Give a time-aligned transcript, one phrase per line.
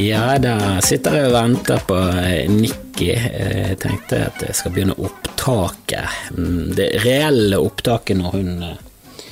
[0.00, 3.10] Ja, da sitter jeg og venter på eh, Nikki.
[3.12, 6.30] Jeg tenkte at jeg skal begynne opptaket.
[6.36, 9.26] Mm, Det reelle opptaket når hun, eh,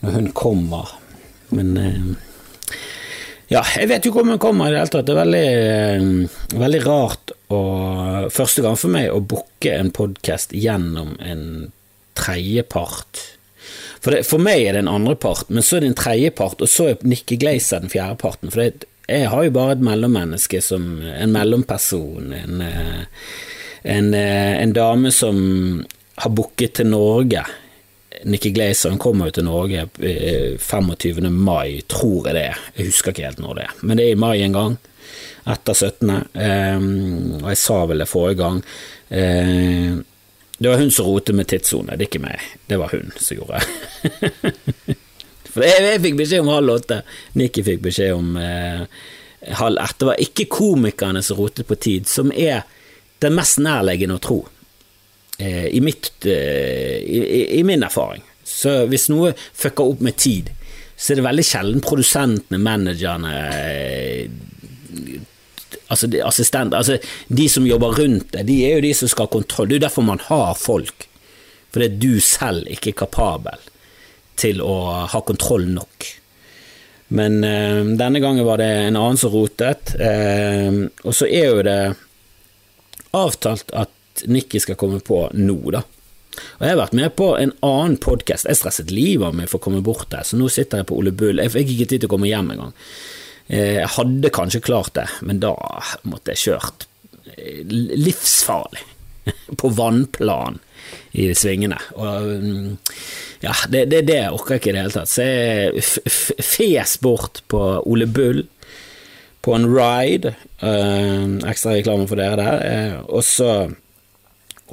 [0.00, 0.94] når hun kommer.
[1.52, 2.08] Men eh,
[3.52, 5.08] ja, jeg vet jo om hun kommer i det hele tatt.
[5.08, 7.62] Det er veldig, eh, veldig rart å
[8.32, 11.44] Første gang for meg å booke en podkast gjennom en
[12.18, 13.22] tredjepart.
[14.04, 16.90] For, for meg er det en andrepart, men så er det en tredjepart, og så
[16.90, 18.52] er Nikki Glazer den fjerdeparten.
[18.52, 22.32] For det, jeg har jo bare et mellommenneske som En mellomperson.
[22.32, 23.04] En, eh,
[23.82, 27.44] en, eh, en dame som har booket til Norge.
[28.24, 31.30] Nikki Glazer kommer jo til Norge eh, 25.
[31.30, 32.60] mai, tror jeg det er.
[32.76, 34.78] Jeg husker ikke helt når det er, men det er i mai en gang.
[35.48, 36.10] Etter 17.
[36.34, 36.86] Eh,
[37.40, 38.62] og jeg sa vel det forrige gang.
[39.08, 39.98] Eh,
[40.58, 42.42] det var hun som rotet med tidssone, det er ikke meg.
[42.66, 44.96] Det var hun som gjorde det.
[45.58, 47.00] For jeg, jeg fikk beskjed om halv åtte.
[47.40, 48.84] Nikki fikk beskjed om eh,
[49.60, 49.96] halv ett.
[50.00, 52.62] Det var ikke komikerne som rotet på tid, som er
[53.22, 54.38] det mest nærliggende å tro.
[55.38, 58.22] Eh, i, mitt, eh, i, i- i min erfaring.
[58.48, 60.48] Så hvis noe fucker opp med tid,
[60.98, 64.30] så er det veldig sjelden produsentene, managerne eh,
[65.88, 66.98] Altså de, assistent, altså
[67.32, 69.68] de som jobber rundt deg, de er jo de som skal ha kontroll.
[69.70, 71.06] Det er jo derfor man har folk.
[71.72, 73.62] Fordi du selv ikke er kapabel
[74.38, 74.74] til å
[75.12, 76.08] ha kontroll nok.
[77.18, 81.62] Men eh, denne gangen var det en annen som rotet, eh, og så er jo
[81.66, 81.78] det
[83.16, 85.84] avtalt at Nikki skal komme på nå, da.
[86.58, 88.46] Og jeg har vært med på en annen podkast.
[88.46, 90.98] Jeg stresset livet av meg for å komme bort der, så nå sitter jeg på
[91.00, 91.40] Ole Bull.
[91.42, 92.74] Jeg fikk ikke tid til å komme hjem engang.
[93.48, 95.54] Eh, Jeg hadde kanskje klart det, men da
[96.06, 96.86] måtte jeg kjørt
[97.34, 98.84] eh, livsfarlig
[99.60, 100.60] på vannplan
[101.12, 101.78] i svingene.
[101.96, 102.76] Og mm,
[103.44, 105.12] ja, det, det, det orker jeg ikke i det hele tatt.
[105.12, 108.44] Så jeg fes bort på Ole Bull
[109.44, 110.34] på en ride.
[110.60, 112.64] eh, ekstra reklame for dere der.
[112.68, 113.52] eh, og så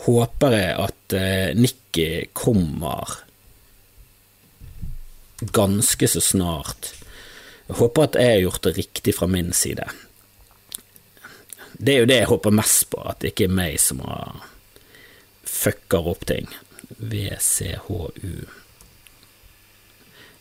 [0.05, 3.21] håper jeg at uh, Nikki kommer
[5.55, 6.91] ganske så snart.
[7.69, 9.87] Jeg håper at jeg har gjort det riktig fra min side.
[11.77, 14.43] Det er jo det jeg håper mest på, at det ikke er meg som har
[15.45, 16.47] fucker opp ting.
[16.97, 18.45] VCHU.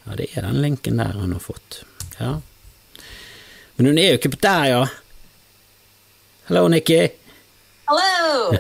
[0.05, 1.83] Ja, det er den linken der han har fått.
[2.19, 2.41] Ja.
[3.77, 4.83] Men hun er jo ikke på der, ja.
[6.49, 7.01] Hello, Nikki.
[7.89, 8.53] Hello.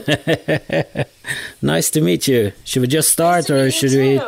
[1.60, 2.50] nice to meet you.
[2.64, 4.18] Should we just start, or should we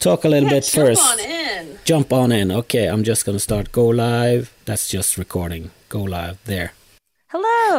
[0.00, 1.02] talk a little Yeah, bit jump first?
[1.02, 1.78] on in.
[1.84, 2.50] Jump on in.
[2.52, 3.70] Okay, I'm just gonna start.
[3.72, 4.52] Go live.
[4.64, 5.70] That's just recording.
[5.88, 6.38] Go live.
[6.44, 6.72] There.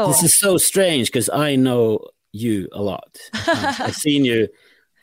[0.02, 2.00] This is so strange because I know
[2.32, 3.18] you a lot.
[3.48, 4.50] Um, I've seen you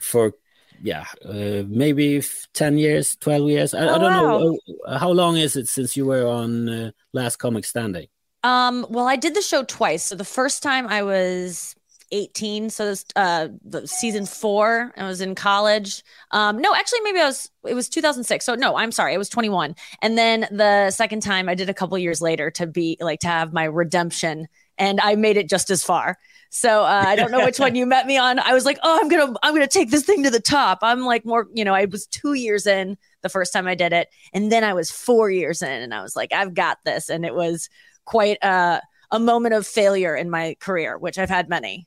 [0.00, 0.34] for
[0.78, 2.22] yeah, uh, maybe
[2.54, 3.74] ten years, twelve years.
[3.74, 6.90] I, I Oh, don't know uh, how long is it since you were on uh,
[7.12, 8.08] Last Comic Standing.
[8.42, 10.04] Um, well, I did the show twice.
[10.04, 11.74] So the first time I was
[12.12, 16.02] 18, so this uh the season four, I was in college.
[16.32, 18.44] Um, no, actually maybe I was it was 2006.
[18.44, 19.76] So no, I'm sorry, it was 21.
[20.02, 23.28] And then the second time I did a couple years later to be like to
[23.28, 24.48] have my redemption,
[24.80, 26.18] and I made it just as far.
[26.48, 28.41] So uh, I don't know which one you met me on.
[28.41, 30.78] I was like, oh, I'm gonna I'm gonna take this thing to the top.
[30.82, 33.92] I'm like more, you know, I was two years in the first time I did
[33.92, 37.08] it, and then I was four years in, and I was like, I've got this,
[37.08, 37.68] and it was
[38.04, 38.80] quite a,
[39.12, 41.84] a moment of failure in my career, which I've had many.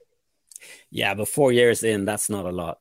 [0.91, 2.79] Yeah, but four years in, that's not a lot.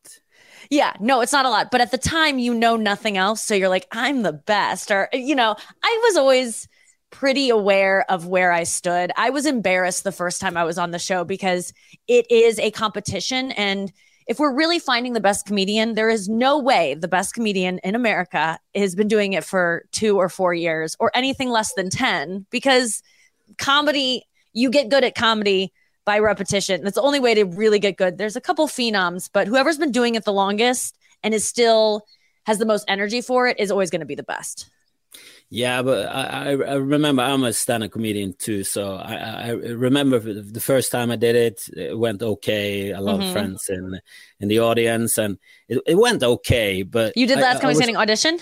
[0.70, 1.70] Yeah, no, it's not a lot.
[1.72, 3.42] But at the time, you know nothing else.
[3.42, 4.90] So you're like, I'm the best.
[4.92, 6.68] Or, you know, I was always
[7.12, 9.12] pretty aware of where I stood.
[9.16, 11.72] I was embarrassed the first time I was on the show because
[12.08, 13.52] it is a competition.
[13.52, 13.92] And
[14.26, 17.94] if we're really finding the best comedian, there is no way the best comedian in
[17.94, 22.46] America has been doing it for two or four years or anything less than 10
[22.50, 23.02] because
[23.58, 25.72] comedy, you get good at comedy
[26.04, 26.82] by repetition.
[26.82, 28.18] That's the only way to really get good.
[28.18, 32.06] There's a couple phenoms, but whoever's been doing it the longest and is still
[32.46, 34.71] has the most energy for it is always going to be the best.
[35.54, 39.50] Yeah, but I, I I remember I'm a stand-up comedian too, so I, I I
[39.88, 42.92] remember the first time I did it, it went okay.
[42.92, 43.26] A lot Mhm.
[43.26, 44.00] of friends in
[44.40, 45.36] in the audience, and
[45.68, 46.82] it, it went okay.
[46.82, 48.38] But You did I- last I comedy was- standing audition?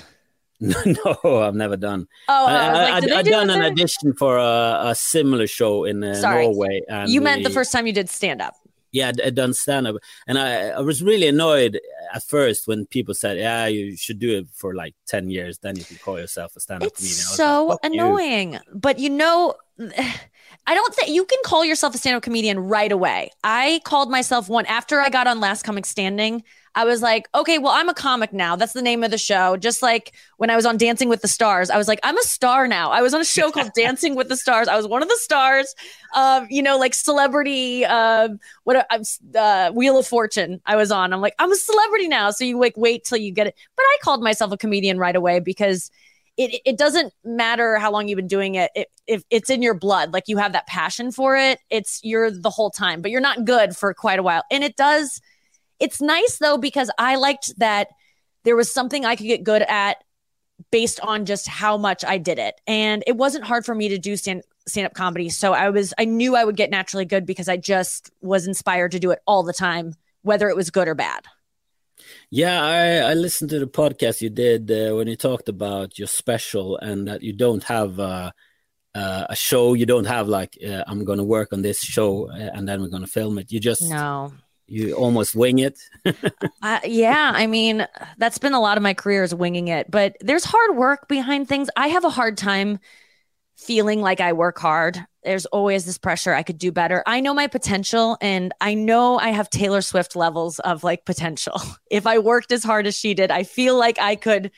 [0.60, 2.06] No, I've never done.
[2.28, 5.46] Oh, I, I was like, I, I, do done an audition for a, a similar
[5.48, 6.44] show in uh, Sorry.
[6.44, 6.82] Norway.
[6.86, 8.54] And You meant the first time you did stand up.
[8.92, 9.96] Yeah, I done stand up,
[10.26, 11.80] and I, I was really annoyed
[12.12, 15.76] at first when people said, "Yeah, you should do it for like ten years, then
[15.76, 18.58] you can call yourself a stand up comedian." So like, "Fuck you." annoying.
[18.74, 19.54] But you know,
[20.66, 23.30] I don't think you can call yourself a stand up comedian right away.
[23.44, 26.42] I called myself one after I got on Last Comic Standing.
[26.74, 28.54] I was like, okay, well, I'm a comic now.
[28.56, 29.56] That's the name of the show.
[29.56, 32.22] Just like when I was on Dancing with the Stars, I was like, I'm a
[32.22, 32.90] star now.
[32.90, 34.68] I was on a show called Dancing with the Stars.
[34.68, 35.74] I was one of the stars.
[36.14, 37.84] Um, you know, like celebrity.
[37.84, 38.30] Uh,
[38.64, 38.86] what?
[38.90, 39.02] I'm
[39.36, 40.60] uh, Wheel of Fortune.
[40.66, 41.12] I was on.
[41.12, 42.30] I'm like, I'm a celebrity now.
[42.30, 43.54] So you like wait till you get it.
[43.76, 45.90] But I called myself a comedian right away because
[46.36, 48.70] it, it doesn't matter how long you've been doing it.
[48.74, 48.88] it.
[49.06, 52.50] If it's in your blood, like you have that passion for it, it's you're the
[52.50, 54.42] whole time, but you're not good for quite a while.
[54.50, 55.20] And it does,
[55.80, 57.88] it's nice though, because I liked that
[58.44, 60.02] there was something I could get good at
[60.70, 62.60] based on just how much I did it.
[62.66, 65.28] And it wasn't hard for me to do stand stand up comedy.
[65.28, 68.92] So I was, I knew I would get naturally good because I just was inspired
[68.92, 71.24] to do it all the time, whether it was good or bad.
[72.30, 76.08] Yeah, I, I listened to the podcast you did uh, when you talked about your
[76.08, 78.30] special and that you don't have uh,
[78.94, 79.74] uh, a show.
[79.74, 82.80] You don't have like uh, I'm going to work on this show uh, and then
[82.80, 83.50] we're going to film it.
[83.50, 84.32] You just no.
[84.70, 85.78] You almost wing it.
[86.84, 87.86] yeah, I mean
[88.18, 91.48] that's been a lot of my career is winging it, but there's hard work behind
[91.48, 91.68] things.
[91.76, 92.78] I have a hard time
[93.56, 97.02] feeling like I work hard there's always this pressure I could do better.
[97.06, 101.60] I know my potential and I know I have Taylor Swift levels of like potential.
[101.90, 104.52] If I worked as hard as she did, I feel like I could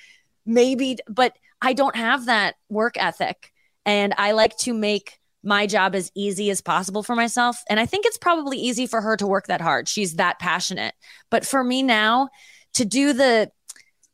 [0.44, 3.52] maybe, but I don't have that work ethic.
[3.86, 7.62] And I like to make my job as easy as possible for myself.
[7.68, 9.88] And I think it's probably easy for her to work that hard.
[9.88, 10.94] She's that passionate.
[11.30, 12.28] But for me now,
[12.74, 13.50] to do the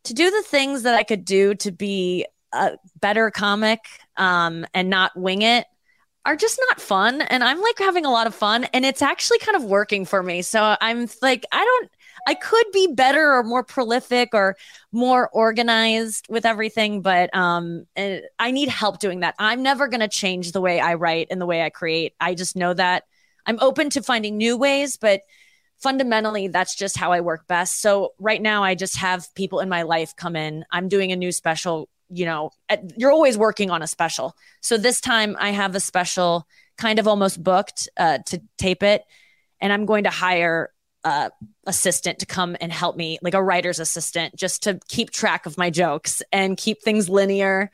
[0.04, 3.80] to do the things that I could do to be a better comic
[4.16, 5.66] um, and not wing it
[6.24, 9.38] are just not fun and i'm like having a lot of fun and it's actually
[9.38, 11.90] kind of working for me so i'm like i don't
[12.28, 14.56] i could be better or more prolific or
[14.92, 20.00] more organized with everything but um eh, i need help doing that i'm never going
[20.00, 23.04] to change the way i write and the way i create i just know that
[23.46, 25.22] i'm open to finding new ways but
[25.78, 29.68] fundamentally that's just how i work best so right now i just have people in
[29.68, 32.50] my life come in i'm doing a new special you know,
[32.96, 34.34] you're always working on a special.
[34.60, 36.46] So this time I have a special
[36.76, 39.04] kind of almost booked uh, to tape it.
[39.60, 40.70] And I'm going to hire
[41.66, 45.58] assistant to come and help me, like a writer's assistant, just to keep track of
[45.58, 47.70] my jokes and keep things linear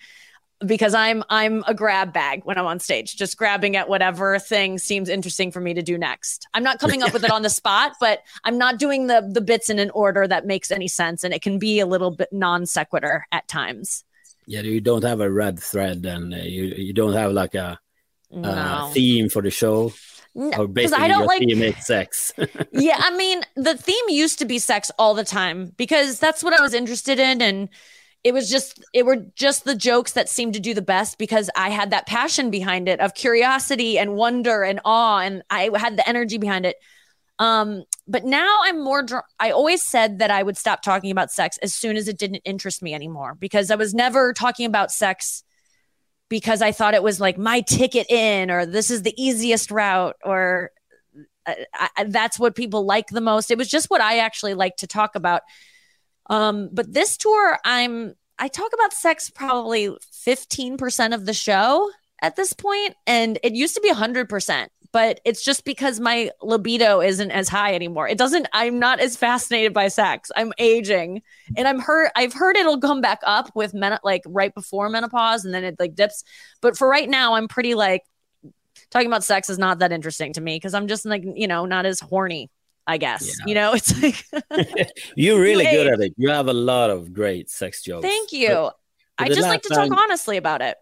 [0.65, 4.79] because I'm I'm a grab bag when I'm on stage, just grabbing at whatever thing
[4.79, 6.47] seems interesting for me to do next.
[6.55, 9.41] I'm not coming up with it on the spot, but I'm not doing the the
[9.41, 12.29] bits in an order that makes any sense and it can be a little bit
[12.33, 14.05] non sequitur at times.
[14.47, 17.79] Yeah, you don't have a red thread, and you you don't have like a,
[18.31, 18.51] no.
[18.51, 19.93] a theme for the show.
[20.35, 22.33] No, because I don't like theme is sex.
[22.73, 26.53] yeah, I mean the theme used to be sex all the time because that's what
[26.53, 27.69] I was interested in, and
[28.25, 31.51] it was just it were just the jokes that seemed to do the best because
[31.55, 35.97] I had that passion behind it of curiosity and wonder and awe, and I had
[35.97, 36.77] the energy behind it.
[37.39, 41.33] Um, but now I'm more, dr- I always said that I would stop talking about
[41.33, 44.93] sex as soon as it didn't interest me anymore because I was never talking about
[44.93, 45.43] sex
[46.35, 50.17] because I thought it was like my ticket in or this is the easiest route
[50.25, 50.73] or
[51.47, 51.55] uh,
[51.97, 53.53] I, that's what people like the most.
[53.53, 55.43] It was just what I actually like to talk about.
[56.29, 59.97] Um, but this tour, I'm, I talk about sex probably
[60.27, 61.89] 15% of the show
[62.21, 67.01] at this point, and it used to be 100% but it's just because my libido
[67.01, 68.07] isn't as high anymore.
[68.07, 70.31] It doesn't, I'm not as fascinated by sex.
[70.37, 71.21] I'm aging
[71.57, 72.13] and I'm hurt.
[72.15, 75.75] I've heard it'll come back up with men like right before menopause and then it
[75.81, 76.23] like dips.
[76.61, 78.03] But for right now, I'm pretty like
[78.91, 81.67] talking about sex is not that interesting to me because I'm just like, you know,
[81.67, 82.49] not as horny.
[82.87, 83.45] I guess yeah.
[83.47, 86.15] you know it's like you're really you good at it.
[86.19, 88.07] You have a lot of great sex jokes.
[88.07, 88.49] Thank you.
[88.49, 88.77] But,
[89.17, 90.77] but I just like to time, talk honestly about it.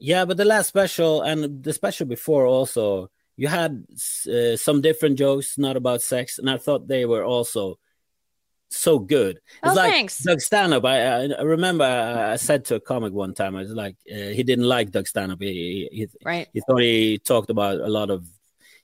[0.00, 3.84] Yeah, but the last special and the special before also you had
[4.30, 7.78] uh, some different jokes, not about sex, and I thought they were also
[8.68, 9.36] so good.
[9.36, 10.18] It's oh, like thanks.
[10.18, 10.84] Doug Stanhope.
[10.84, 14.42] I, I remember I said to a comic one time, I was like, uh, he
[14.42, 15.42] didn't like Doug Stanhope.
[15.42, 16.48] He, he, right.
[16.52, 18.26] he thought he talked about a lot of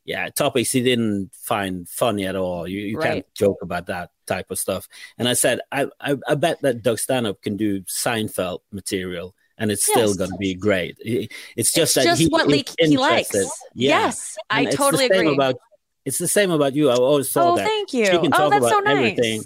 [0.04, 2.66] yeah topics he didn't find funny at all.
[2.66, 3.12] You, you right.
[3.12, 4.88] can't joke about that type of stuff.
[5.18, 9.70] And I said, I, I, I bet that Doug Stanhope can do Seinfeld material and
[9.70, 10.96] it's still going to be great.
[11.00, 13.32] It's just it's that just he, what he, he likes.
[13.34, 13.44] Yeah.
[13.74, 15.34] Yes, and I totally agree.
[15.34, 15.56] About,
[16.04, 16.90] it's the same about you.
[16.90, 17.66] I always saw oh, that.
[17.66, 18.06] thank you.
[18.06, 18.96] She can oh, talk that's about so nice.
[18.96, 19.44] everything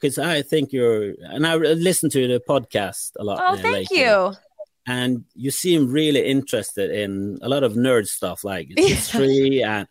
[0.00, 3.38] because I think you're, and I listen to the podcast a lot.
[3.40, 4.00] Oh, thank lately.
[4.00, 4.32] you.
[4.84, 9.86] And you seem really interested in a lot of nerd stuff like history and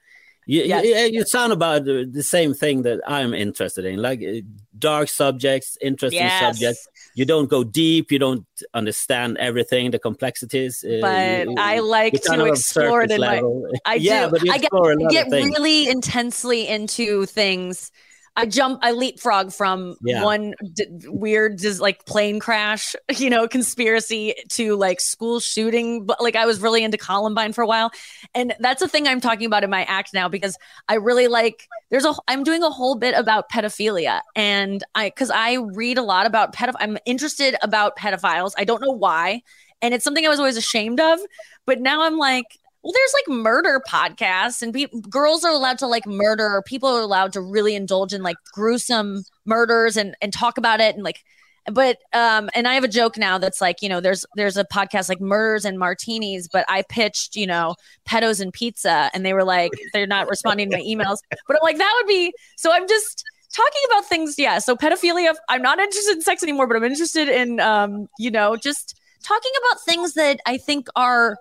[0.48, 0.84] you, yes.
[0.84, 4.42] you, you, sound about the, the, same thing that I'm interested in, like uh,
[4.78, 6.42] dark subjects, interesting yes.
[6.42, 6.88] subjects.
[7.14, 10.84] You don't go deep, you don't understand everything, the complexities.
[10.84, 13.42] Uh, but you, I like to explore it in my.
[13.86, 14.52] I yeah, do.
[14.52, 14.72] I get,
[15.10, 17.92] get really intensely into things
[18.38, 20.24] I jump, I leapfrog from Yeah.
[20.24, 26.06] one d- weird, just like plane crash, you know, conspiracy to like school shooting.
[26.06, 27.92] But like I was really into Columbine for a while,
[28.34, 30.58] and that's a thing I'm talking about in my act now because
[30.88, 31.68] I really like.
[31.90, 36.04] There's a, I'm doing a whole bit about pedophilia, and I because I read a
[36.04, 36.76] lot about pedophile.
[36.80, 38.54] I'm interested about pedophiles.
[38.58, 39.42] I don't know why,
[39.82, 41.20] and it's something I was always ashamed of,
[41.66, 42.46] but now I'm like
[42.84, 46.46] well there's like murder podcasts and pe- girls are allowed to like murder.
[46.46, 50.80] Or people are allowed to really indulge in like gruesome murders and and talk about
[50.80, 51.24] it and like
[51.72, 54.66] but um and i have a joke now that's like you know there's there's a
[54.66, 57.76] podcast like murders and martinis but i pitched you know
[58.08, 61.20] pedos and pizza and they were like they're not responding to my emails.
[61.48, 63.24] But i'm like that would be so i'm just
[63.54, 67.28] talking about things yeah so pedophilia i'm not interested in sex anymore but i'm interested
[67.28, 71.38] in um you know just talking about things that i think are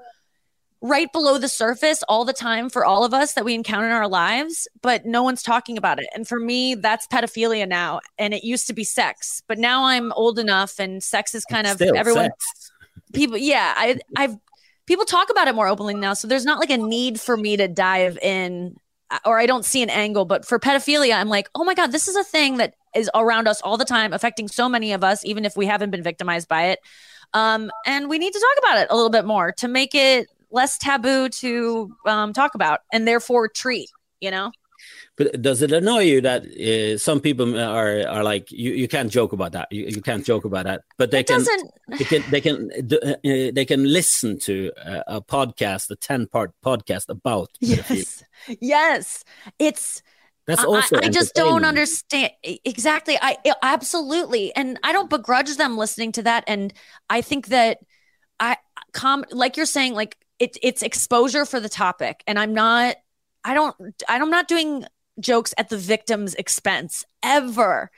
[0.82, 3.92] right below the surface all the time for all of us that we encounter in
[3.92, 6.06] our lives, but no one's talking about it.
[6.14, 8.00] And for me, that's pedophilia now.
[8.18, 11.66] And it used to be sex, but now I'm old enough and sex is kind
[11.66, 12.72] of everyone sex.
[13.12, 14.36] people yeah, I I've
[14.86, 16.14] people talk about it more openly now.
[16.14, 18.76] So there's not like a need for me to dive in
[19.10, 21.92] uh, or I don't see an angle, but for pedophilia, I'm like, oh my God,
[21.92, 25.04] this is a thing that is around us all the time, affecting so many of
[25.04, 26.78] us, even if we haven't been victimized by it.
[27.34, 30.28] Um, and we need to talk about it a little bit more to make it
[30.50, 33.88] less taboo to um, talk about and therefore treat,
[34.20, 34.50] you know?
[35.16, 39.12] But does it annoy you that uh, some people are are like you, you can't
[39.12, 42.30] joke about that you, you can't joke about that but they can doesn't, they can
[42.30, 47.50] they can uh, they can listen to a, a podcast a 10 part podcast about
[47.60, 48.24] yes,
[48.60, 49.24] yes.
[49.58, 50.02] It's,
[50.46, 53.18] that's I- also I, I just don't understand exactly.
[53.20, 56.44] I I- absolutely, and I don't begrudge them listening to that.
[56.46, 56.72] And
[57.08, 57.78] I think that
[58.40, 58.56] I
[58.92, 62.96] com like you're saying, like it's it's exposure for the topic, and I'm not.
[63.44, 63.76] I don't.
[64.08, 64.84] I'm not doing
[65.20, 67.90] jokes at the victim's expense ever.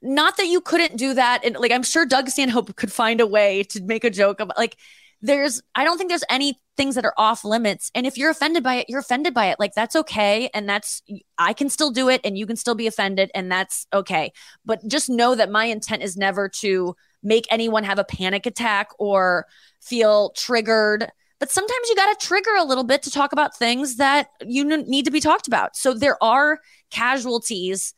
[0.00, 3.26] Not that you couldn't do that, and like I'm sure Doug Stanhope could find a
[3.26, 4.76] way to make a joke about like.
[5.20, 7.90] There's, I don't think there's any things that are off limits.
[7.92, 9.58] And if you're offended by it, you're offended by it.
[9.58, 10.48] Like that's okay.
[10.54, 11.02] And that's,
[11.36, 14.32] I can still do it and you can still be offended and that's okay.
[14.64, 18.90] But just know that my intent is never to make anyone have a panic attack
[19.00, 19.46] or
[19.80, 21.10] feel triggered.
[21.40, 24.64] But sometimes you got to trigger a little bit to talk about things that you
[24.64, 25.76] need to be talked about.
[25.76, 27.94] So there are casualties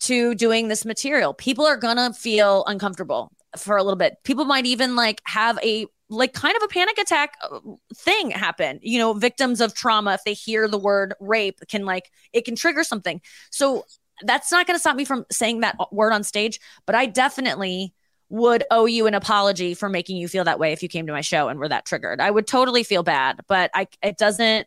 [0.00, 1.34] to doing this material.
[1.34, 4.16] People are going to feel uncomfortable for a little bit.
[4.24, 7.60] People might even like have a like kind of a panic attack uh,
[7.96, 8.80] thing happen.
[8.82, 12.56] You know, victims of trauma if they hear the word rape can like it can
[12.56, 13.20] trigger something.
[13.50, 13.84] So
[14.22, 17.94] that's not going to stop me from saying that word on stage, but I definitely
[18.30, 21.12] would owe you an apology for making you feel that way if you came to
[21.12, 22.20] my show and were that triggered.
[22.20, 24.66] I would totally feel bad, but I it doesn't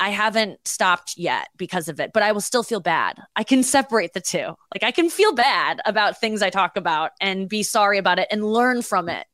[0.00, 3.18] I haven't stopped yet because of it, but I will still feel bad.
[3.36, 4.56] I can separate the two.
[4.74, 8.28] Like I can feel bad about things I talk about and be sorry about it
[8.30, 9.26] and learn from it.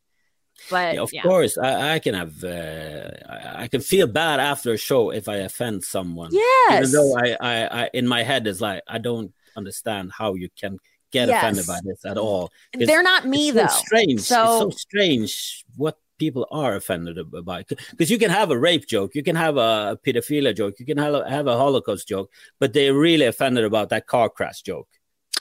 [0.71, 1.23] But Yeah, of yeah.
[1.23, 2.43] course, I, I can have.
[2.43, 3.11] Uh,
[3.55, 6.31] I, can feel bad after a show if I offend someone.
[6.33, 6.89] Yes.
[6.89, 10.49] Even though I, I, I, in my head is like, I don't understand how you
[10.59, 10.79] can
[11.11, 11.43] get Yes.
[11.43, 12.51] offended by this at all.
[12.73, 13.67] It's- They're not me it's so though.
[13.69, 14.21] Strange.
[14.21, 17.65] So- it's so strange what people are offended by.
[17.91, 20.99] Because you can have a rape joke, you can have a pedophilia joke, you can
[20.99, 24.89] have a, have a Holocaust joke, but they're really offended about that car crash joke.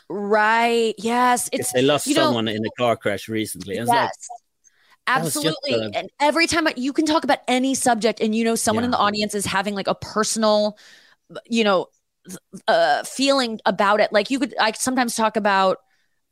[0.10, 0.94] Right.
[0.98, 1.50] Yes.
[1.52, 4.16] It's they lost you know- someone in a car crash recently, like, yes.
[4.18, 4.30] just
[5.08, 5.74] Absolutely.
[5.74, 8.84] a- and every time I- you can talk about any subject and you know someone
[8.86, 10.78] in the audience is having like a personal
[11.46, 11.88] you know
[12.68, 14.12] uh feeling about it.
[14.12, 15.78] Like you could I sometimes talk about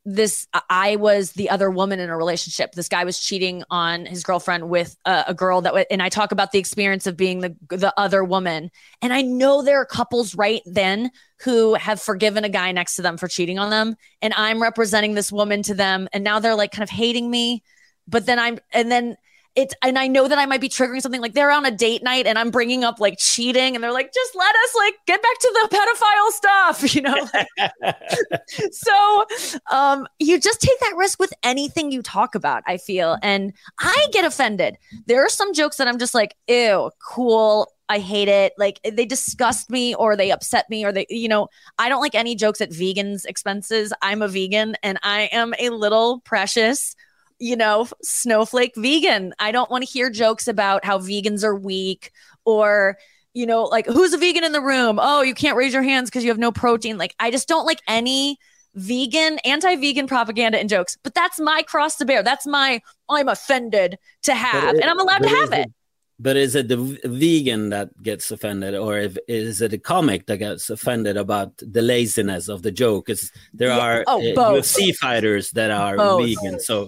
[0.07, 2.73] this I- was the other woman in a relationship.
[2.73, 6.31] This guy was cheating on his girlfriend with a, a girl that and I talk
[6.31, 8.69] about the experience of being the the other woman.
[9.01, 11.09] And I know there are couples right then
[11.41, 15.15] who have forgiven a guy next to them for cheating on them and I'm representing
[15.15, 17.63] this woman to them and now they're like kind of hating me
[18.07, 19.17] but then I'm and then
[19.55, 22.03] it's and I know that I might be triggering something like they're on a date
[22.03, 25.21] night and I'm bringing up like cheating and they're like just let us like get
[25.21, 27.93] back to the pedophile stuff you know?
[28.71, 29.25] So
[29.71, 34.07] um you just take that risk with anything you talk about I feel and I
[34.11, 34.77] get offended.
[35.05, 39.05] There are some jokes that I'm just like ew cool I hate it like they
[39.05, 41.47] disgust me or they upset me or they you know
[41.77, 43.93] I don't like any jokes at vegans expenses.
[44.01, 46.95] I'm a vegan and I am a little precious
[47.39, 49.33] you know, snowflake vegan.
[49.39, 52.11] I don't want to hear jokes about how vegans are weak
[52.45, 52.97] or,
[53.33, 54.99] you know, like who's a vegan in the room?
[55.01, 56.97] Oh, you can't raise your hands because you have no protein.
[56.97, 58.37] Like, I just don't like any
[58.75, 60.97] vegan, anti vegan propaganda and jokes.
[61.03, 62.23] But that's my cross to bear.
[62.23, 65.71] That's my, I'm offended to have, it- and I'm allowed to have is it.
[66.17, 70.37] But is it the vegan that gets offended, or if, is it the comic that
[70.37, 73.07] gets offended about the laziness of the joke?
[73.07, 73.79] Because there Yeah.
[73.79, 74.53] are Oh, uh.
[74.53, 76.25] UFC fighters that are Both.
[76.25, 76.87] vegan, so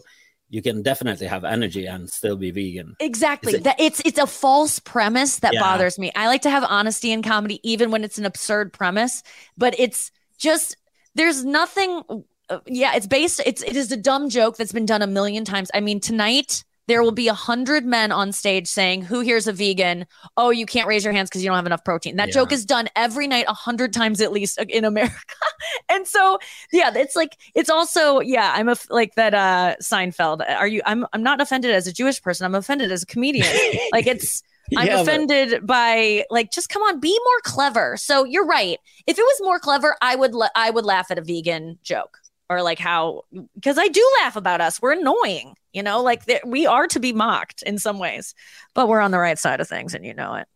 [0.50, 2.96] you can definitely have energy and still be vegan.
[3.00, 3.56] Exactly.
[3.56, 5.62] It- that it's it's a false premise that Yeah.
[5.62, 6.12] bothers me.
[6.16, 9.24] I like to have honesty in comedy even when it's an absurd premise,
[9.58, 10.78] but it's just
[11.16, 12.02] there's nothing
[12.50, 15.44] uh, yeah, it's based it's it is a dumb joke that's been done a million
[15.44, 15.70] times.
[15.74, 19.54] I mean, tonight there will be a hundred men on stage saying, "Who here's a
[19.54, 20.06] vegan?
[20.38, 22.34] Oh, you can't raise your hands because you don't have enough protein." That Yeah.
[22.36, 25.16] joke is done every night, a hundred times at least uh, in America,
[25.90, 26.40] and so
[26.72, 28.54] yeah, it's like it's also yeah.
[28.56, 30.42] I'm a like that uh Seinfeld.
[30.50, 30.82] Are you?
[30.86, 32.46] I'm I'm not offended as a Jewish person.
[32.46, 33.48] I'm offended as a comedian.
[33.92, 34.42] like it's
[34.78, 37.98] I'm Yeah, but- offended by like just come on, be more clever.
[37.98, 38.80] So you're right.
[39.08, 42.18] If it was more clever, I would la- I would laugh at a vegan joke
[42.50, 43.24] or like how
[43.56, 44.82] because I do laugh about us.
[44.82, 48.34] We're annoying, you know, like we are to be mocked in some ways,
[48.74, 50.48] but we're on the right side of things, and you know it.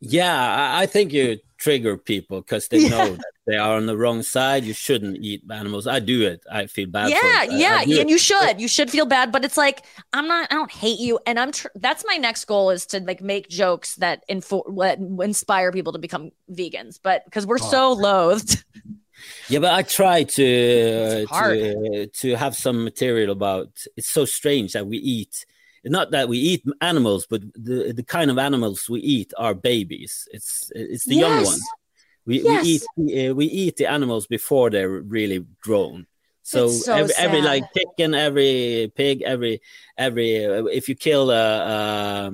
[0.00, 0.32] Yeah,
[0.76, 4.22] I, I think you trigger people because they know that they are on the wrong
[4.22, 4.62] side.
[4.64, 5.88] You shouldn't eat animals.
[5.88, 6.44] I do it.
[6.50, 7.06] I feel bad.
[7.10, 7.42] for yeah.
[7.44, 7.98] Yeah, it.
[7.98, 8.60] and you should.
[8.60, 10.52] You should feel bad, but it's like I'm not.
[10.52, 11.50] I don't hate you, and I'm.
[11.52, 15.92] Tr- that's my next goal is to like make jokes that info what inspire people
[15.94, 17.00] to become vegans.
[17.02, 17.70] But because we're Oh.
[17.70, 18.64] so loathed,
[19.48, 21.58] Yeah, but I try to hard.
[21.58, 23.70] to to have some material about.
[23.96, 25.46] It's so strange that we eat.
[25.84, 30.28] Not that we eat animals, but the the kind of animals we eat are babies.
[30.32, 31.62] It's it's the young ones.
[32.26, 32.64] We Yes.
[32.64, 36.06] we eat uh, we eat the animals before they're really grown.
[36.42, 39.60] So, so every, every like chicken, every pig, every
[39.96, 42.32] every uh, if you kill a,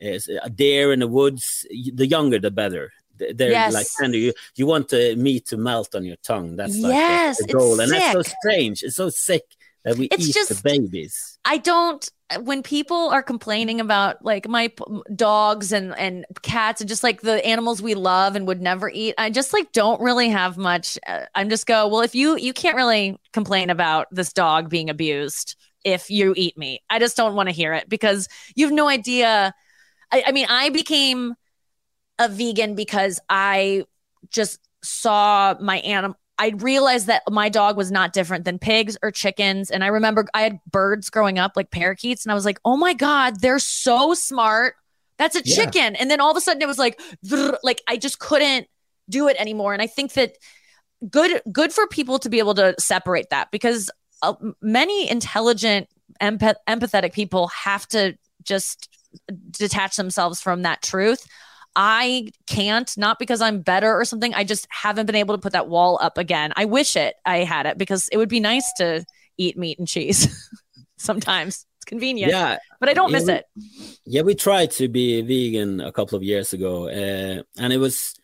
[0.00, 0.10] a
[0.44, 2.92] a deer in the woods, the younger the better.
[3.18, 3.72] They- They're Yes.
[3.74, 4.18] like tender.
[4.18, 6.56] You you want the meat to melt on your tongue.
[6.56, 8.82] That's like the- Yes, the, it's goal, and that's so strange.
[8.82, 9.42] It's so sick
[9.84, 11.38] that we It's eat the babies.
[11.44, 12.08] I don't.
[12.42, 14.84] When people are complaining about like my p-
[15.16, 19.14] dogs and and cats and just like the animals we love and would never eat,
[19.16, 20.98] I just like don't really have much.
[21.06, 24.90] Uh, I'm just go well if you you can't really complain about this dog being
[24.90, 26.82] abused if you eat meat.
[26.90, 29.54] I just don't want to hear it because you have no idea.
[30.12, 31.34] I, I mean, I became
[32.18, 33.84] a vegan because I
[34.30, 36.16] just saw my animal.
[36.38, 39.70] I realized that my dog was not different than pigs or chickens.
[39.70, 42.76] And I remember I had birds growing up, like parakeets, and I was like, oh
[42.76, 44.74] my God, they're so smart.
[45.18, 45.56] That's a Yeah.
[45.56, 45.96] chicken.
[45.96, 47.00] And then all of a sudden it was like,
[47.64, 48.68] like I just couldn't
[49.08, 49.72] do it anymore.
[49.72, 50.36] And I think that
[51.10, 53.90] good, good for people to be able to separate that because
[54.22, 55.88] uh, many intelligent,
[56.20, 58.88] empath- empathetic people have to just
[59.50, 61.26] detach themselves from that truth.
[61.76, 64.34] I can't, not because I'm better or something.
[64.34, 66.52] I just haven't been able to put that wall up again.
[66.56, 69.04] I wish it, I had it because it would be nice to
[69.36, 70.26] eat meat and cheese
[70.96, 71.64] sometimes.
[71.76, 73.44] It's convenient, Yeah, but I don't Yeah, miss we- it.
[74.04, 74.22] yeah.
[74.22, 78.14] We tried to be vegan a couple of years ago, uh, and it was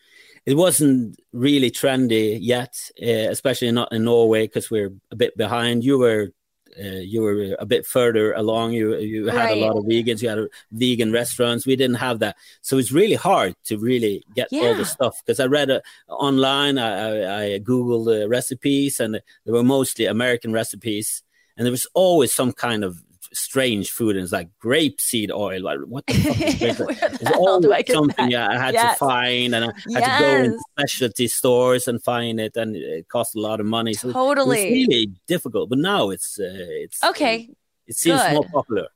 [0.45, 5.83] it wasn't really trendy yet, uh, especially not in Norway because we're a bit behind.
[5.83, 6.31] You were.
[6.79, 8.73] Uh, you were a bit further along.
[8.73, 9.57] You you had Right.
[9.57, 10.21] a lot of vegans.
[10.21, 11.65] You had a vegan restaurants.
[11.65, 15.21] We didn't have that, so it's really hard to really get all the stuff.
[15.23, 20.05] Because I read uh, online, I, I, I googled the recipes, and they were mostly
[20.05, 21.23] American recipes.
[21.57, 23.01] And there was always some kind of
[23.35, 25.61] strange food, and it's like grapeseed oil.
[25.61, 26.79] Like what the fuck is grape?
[26.85, 28.29] Where the There's hell do I always get something that?
[28.29, 28.97] yeah, I had Yes.
[28.97, 33.07] to find, and I had to go in specialty stores and find it, and it
[33.09, 33.93] cost a lot of money.
[33.93, 34.71] So it Totally.
[34.71, 35.69] really difficult.
[35.69, 36.45] But now it's uh,
[36.83, 37.49] it's Okay.
[37.87, 38.33] It seems good.
[38.33, 38.87] more popular.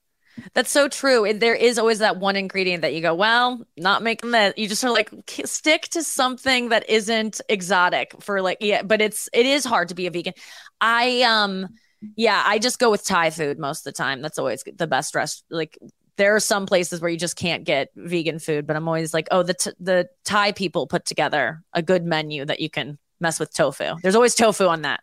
[0.54, 1.26] That's so true.
[1.26, 4.58] And There is always that one ingredient that you go, well, not making that.
[4.58, 9.02] You just sort of like stick to something that isn't exotic for like, yeah, but
[9.02, 10.34] it's, it is hard to be a vegan.
[10.80, 11.68] I, um,
[12.16, 14.22] yeah, I just go with Thai food most of the time.
[14.22, 15.44] That's always the best rest.
[15.50, 15.78] Like,
[16.18, 19.28] there are some places where you just can't get vegan food, but I'm always like,
[19.32, 23.40] oh, the t- the Thai people put together a good menu that you can mess
[23.40, 23.96] with tofu.
[24.02, 25.02] There's always tofu on that.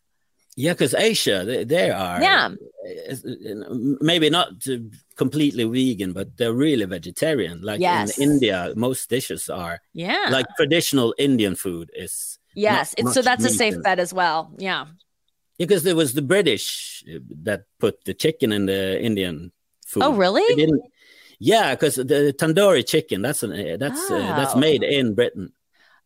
[0.58, 2.48] Yeah, because Asia, they, they are Yeah.
[4.00, 4.48] maybe not
[5.16, 7.60] completely vegan, but they're really vegetarian.
[7.60, 8.18] Like Yes.
[8.18, 10.28] in India, most dishes are Yeah.
[10.30, 12.94] like traditional Indian food is yes.
[13.12, 14.50] so that's a safe bet as well.
[14.58, 14.86] Yeah.
[15.58, 19.52] Because there was the British uh, that put the chicken in the Indian
[19.86, 20.02] food.
[20.04, 20.44] Oh, really?
[21.38, 24.58] Yeah, because the tandoori chicken that's an uh, that's uh, that's Oh.
[24.58, 25.52] made in Britain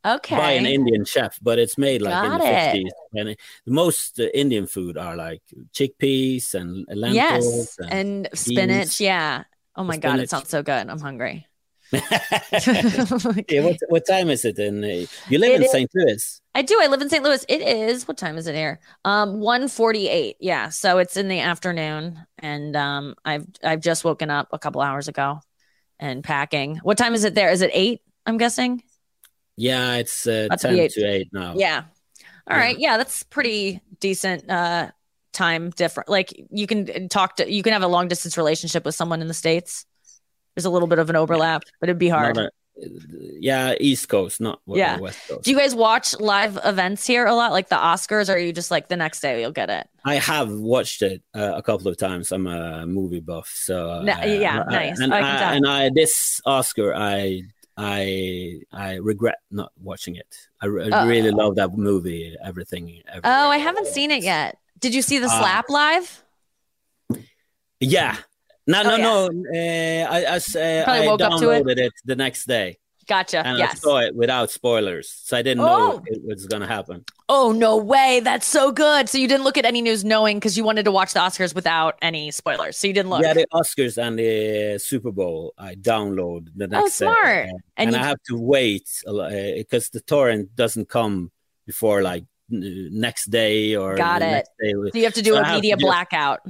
[0.05, 0.37] Okay.
[0.37, 2.93] by an Indian chef, but it's made like in the fifties.
[3.15, 7.15] And it- most uh, Indian food are like chickpeas and lentils.
[7.15, 8.69] Yes, and- and spinach.
[8.69, 9.01] beans.
[9.01, 9.45] Yeah.
[9.77, 10.89] Oh my god, it sounds so good.
[10.89, 11.47] I'm hungry.
[11.93, 14.85] yeah, what, what time is it in?
[14.85, 15.91] Uh, you live It in St.
[15.95, 16.41] Louis.
[16.55, 16.79] I do.
[16.81, 17.23] I live in St.
[17.25, 17.45] Louis.
[17.49, 18.81] It is what time is it here?
[19.05, 20.37] Um, 148.
[20.41, 20.69] Yeah.
[20.69, 22.19] So it's in the afternoon.
[22.39, 25.41] And um I've I've just woken up a couple hours ago.
[25.99, 26.77] and packing.
[26.83, 27.51] What time is it there?
[27.51, 28.01] Is it eight?
[28.27, 28.83] I'm guessing.
[29.57, 30.93] Yeah, it's uh, About ten be eight.
[30.93, 31.55] to eight now.
[31.57, 31.83] Yeah.
[32.49, 32.63] All Yeah.
[32.63, 32.79] right.
[32.79, 34.91] Yeah, that's pretty decent uh
[35.33, 36.09] time different.
[36.09, 39.29] Like you can talk to you can have a long distance relationship with someone in
[39.29, 39.87] the states.
[40.61, 42.37] There's a little bit of an overlap, but it'd be hard.
[42.37, 42.51] A-
[43.41, 44.99] yeah, East Coast, not Yeah.
[44.99, 45.43] West Coast.
[45.45, 48.53] Do you guys watch live events here a lot, like the Oscars, or are you
[48.53, 49.89] just like the next day you'll get it?
[50.05, 52.31] I have watched it uh, a couple of times.
[52.31, 55.01] I'm a movie buff, so No- uh, yeah, I- nice.
[55.01, 57.45] And I I, and I this Oscar, I
[57.79, 60.29] I I regret not watching it.
[60.61, 62.37] I, re- Uh, really love that movie.
[62.45, 63.01] Everything.
[63.25, 64.59] Oh, I haven't seen it yet.
[64.79, 66.23] Did you see the Uh, slap live?
[67.81, 68.17] Yeah.
[68.67, 69.03] No, Oh, no, yeah.
[69.03, 69.27] no.
[69.27, 71.65] Uh, I I, uh, Probably I woke up to it.
[71.65, 71.93] downloaded it.
[72.05, 73.39] the next day, Gotcha.
[73.39, 73.81] and I yes.
[73.81, 75.67] saw it without spoilers, so I didn't Oh.
[75.79, 77.05] know it was gonna happen.
[77.29, 78.21] Oh no way!
[78.23, 79.09] That's so good.
[79.09, 81.55] So you didn't look at any news knowing because you wanted to watch the Oscars
[81.55, 82.77] without any spoilers.
[82.77, 83.23] So you didn't look.
[83.23, 87.47] Yeah, the Oscars and the Super Bowl, I download the next day, Oh, smart.
[87.49, 91.31] uh, And and, you- I have to wait because the torrent doesn't come
[91.67, 94.27] before like next day or Got it.
[94.27, 94.73] next day.
[94.93, 96.41] So you have to do So I a media to blackout.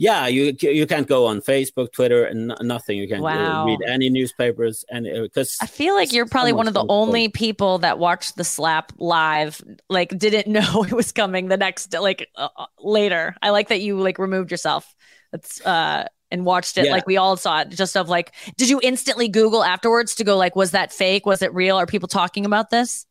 [0.00, 2.96] Yeah, you you can't go on Facebook, Twitter, and nothing.
[2.96, 3.66] You can't uh, Wow.
[3.66, 7.80] read any newspapers, and because I feel like you're probably one of the only people
[7.80, 9.60] that watched the slap live,
[9.90, 13.36] like didn't know it was coming the next like uh, uh, later.
[13.42, 14.86] I like that you like removed yourself.
[15.32, 16.92] That's uh and watched it Yeah.
[16.92, 17.68] like we all saw it.
[17.68, 21.26] Just of like, did you instantly Google afterwards to go like, was that fake?
[21.26, 21.76] Was it real?
[21.76, 23.04] Are people talking about this?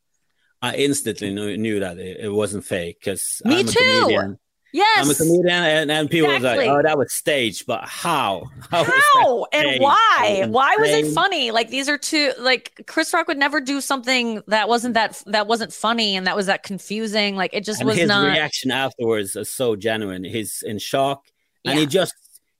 [0.61, 2.97] I instantly knew, knew that it, it wasn't fake.
[2.99, 4.37] Because Me I'm a too.
[4.71, 5.05] Yes.
[5.05, 6.67] I'm a comedian, and, and people Exactly.
[6.67, 8.41] was like, "Oh, that was staged," but how?
[8.71, 10.37] was that How and why?
[10.41, 11.49] Was Why was it funny?
[11.51, 15.47] Like these are two like Chris Rock would never do something that wasn't that that
[15.47, 17.35] wasn't funny and that was that confusing.
[17.35, 18.27] Like it just and was his not.
[18.27, 20.23] reaction afterwards is so genuine.
[20.23, 21.25] He's in shock,
[21.65, 21.79] and Yeah.
[21.81, 22.13] he just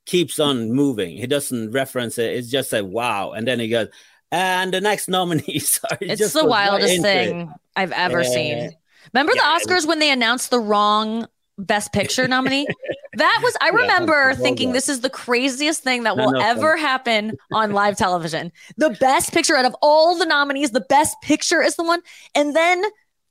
[0.07, 1.15] keeps on moving.
[1.15, 2.33] He doesn't reference it.
[2.33, 3.89] It's just like wow, and then he goes,
[4.31, 5.97] and the next nominees are.
[6.01, 7.01] It's just the goes right wildest it.
[7.03, 8.71] thing I've ever Uh, seen.
[9.13, 11.27] Remember yeah, the Oscars when they announced the wrong
[11.59, 12.67] Best Picture nominee?
[13.13, 14.73] that was I Yeah, remember well thinking done.
[14.73, 18.51] this is the craziest thing that I will know, ever happen on live television.
[18.77, 22.01] The best picture out of all the nominees, the best picture is the one.
[22.35, 22.83] And then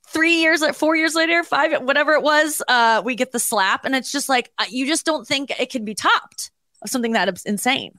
[0.09, 3.95] three years, four years later, five, whatever it was, uh, we get the slap, and
[3.95, 6.51] it's just like uh, you just don't think it can be topped.
[6.83, 7.95] of Something that is insane.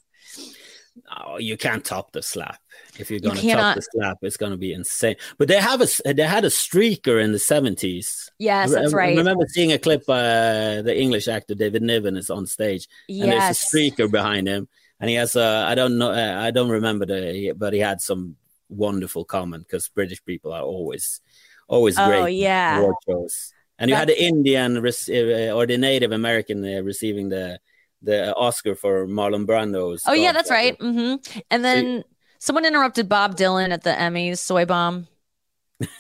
[1.26, 2.60] Oh, you can't top the slap.
[3.00, 3.76] If you're gonna cannot.
[3.76, 5.16] top the slap, it's gonna be insane.
[5.38, 8.30] But they have a they had a streaker in the seventies.
[8.40, 9.16] Yes, that's right.
[9.16, 10.04] I remember seeing a clip.
[10.08, 14.68] Uh, the English actor David Niven is on stage, and there's a streaker behind him,
[15.00, 18.02] and he has a I don't know uh, I don't remember the but he had
[18.02, 18.36] some
[18.70, 21.22] wonderful comment because British people are always
[21.68, 22.78] always Oh, great yeah.
[22.78, 23.54] in award shows.
[23.80, 27.60] And you had the Indian uh, or the Native American receiving the
[28.02, 30.04] the Oscar for Marlon Brando's.
[30.06, 30.76] Oh yeah, that's right.
[30.80, 31.16] hmm
[31.50, 32.04] And then
[32.40, 34.40] someone interrupted Bob Dylan at the Emmys.
[34.40, 35.08] Soy bomb.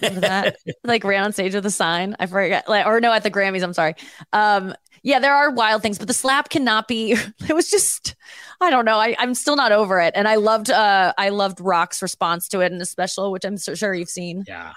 [0.02, 0.58] That?
[0.84, 2.16] like ran on stage with a sign.
[2.20, 2.68] I forget.
[2.68, 3.64] Like, or no, at the Grammys.
[3.64, 3.96] I'm sorry.
[4.34, 4.74] Um,
[5.04, 7.16] yeah, there are wild things, but the slap cannot be.
[7.50, 8.16] It was just,
[8.62, 8.98] I don't know.
[8.98, 12.60] I, I'm still not over it, and I loved, uh, I loved Rock's response to
[12.60, 14.44] it in the special, which I'm so sure you've seen.
[14.48, 14.74] Yeah.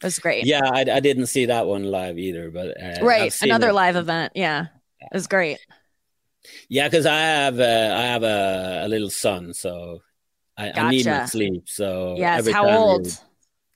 [0.00, 0.44] It was great.
[0.44, 3.34] Yeah, I, I didn't see that one live either, but uh, right.
[3.40, 3.74] Another it.
[3.74, 4.32] live event.
[4.34, 4.66] Yeah,
[5.00, 5.58] it was great.
[6.68, 10.00] Yeah, because I have uh, I have a, a little son, so
[10.56, 11.64] I, I need my sleep.
[11.68, 12.48] So Yes.
[12.48, 13.06] How old?
[13.06, 13.12] you-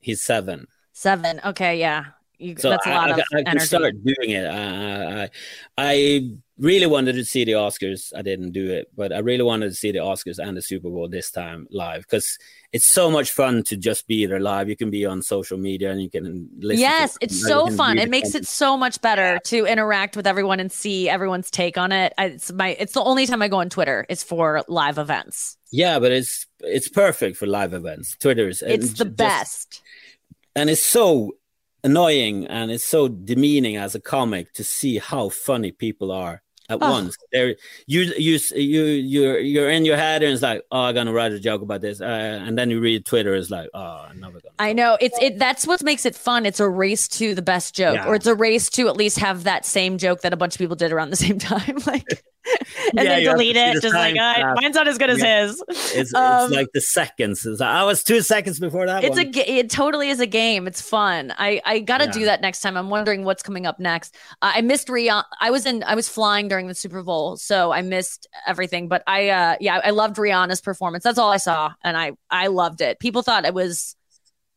[0.01, 0.67] he's seven.
[0.93, 1.41] Seven.
[1.45, 1.79] Okay.
[1.79, 2.07] Yeah.
[2.39, 3.67] You, So that's a lot I, of I energy.
[3.67, 4.47] start doing it.
[4.47, 5.31] I, I
[5.77, 8.13] I really wanted to see the Oscars.
[8.17, 10.89] I didn't do it, but I really wanted to see the Oscars and the Super
[10.89, 12.39] Bowl this time live because
[12.73, 14.71] it's so much fun to just be there live.
[14.71, 16.81] You can be on social media and you can listen.
[16.81, 17.99] Yes, it's so fun.
[17.99, 21.93] It makes it so much better to interact with everyone and see everyone's take on
[21.93, 22.15] it.
[22.17, 25.59] I- It's my it's the only time I go on Twitter is for live events.
[25.71, 28.17] Yeah, but it's it's perfect for live events.
[28.21, 29.83] Twitter's and It's the just- best.
[30.57, 31.33] and it's so
[31.83, 36.79] annoying and it's so demeaning as a comic to see how funny people are at
[36.81, 36.91] Oh.
[36.91, 37.17] once.
[37.33, 41.13] They're you you you you're you're in your head and it's like, oh, I'm gonna
[41.13, 44.21] write a joke about this, uh, and then you read Twitter, it's like, oh, I'm
[44.21, 44.55] never gonna.
[44.59, 45.39] I know it's it.
[45.39, 46.47] That's what makes it fun.
[46.47, 48.07] It's a race to the best joke, Yeah.
[48.07, 50.59] or it's a race to at least have that same joke that a bunch of
[50.59, 52.23] people did around the same time, like,
[52.57, 52.59] and
[52.95, 53.83] Yeah, then you have to delete it.
[53.83, 55.43] Just like, uh, mine's not as good as Yeah.
[55.47, 55.63] his.
[55.95, 57.45] It's, Um, like the seconds.
[57.45, 59.05] It's like, I was two seconds before that.
[59.05, 59.31] It's a one.
[59.33, 60.67] ga- it totally is a game.
[60.67, 61.33] It's fun.
[61.39, 62.77] I I got to do that next time.
[62.77, 64.15] I'm wondering what's coming up next.
[64.43, 65.25] Uh, I missed Rihanna.
[65.41, 68.89] I was in I was flying during the Super Bowl, so I missed everything.
[68.89, 71.05] But I uh yeah, I loved Rihanna's performance.
[71.05, 72.99] That's all I saw, and I I loved it.
[73.01, 73.97] People thought it was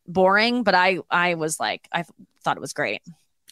[0.08, 2.04] boring, but I I was like I
[2.44, 3.02] thought it was great.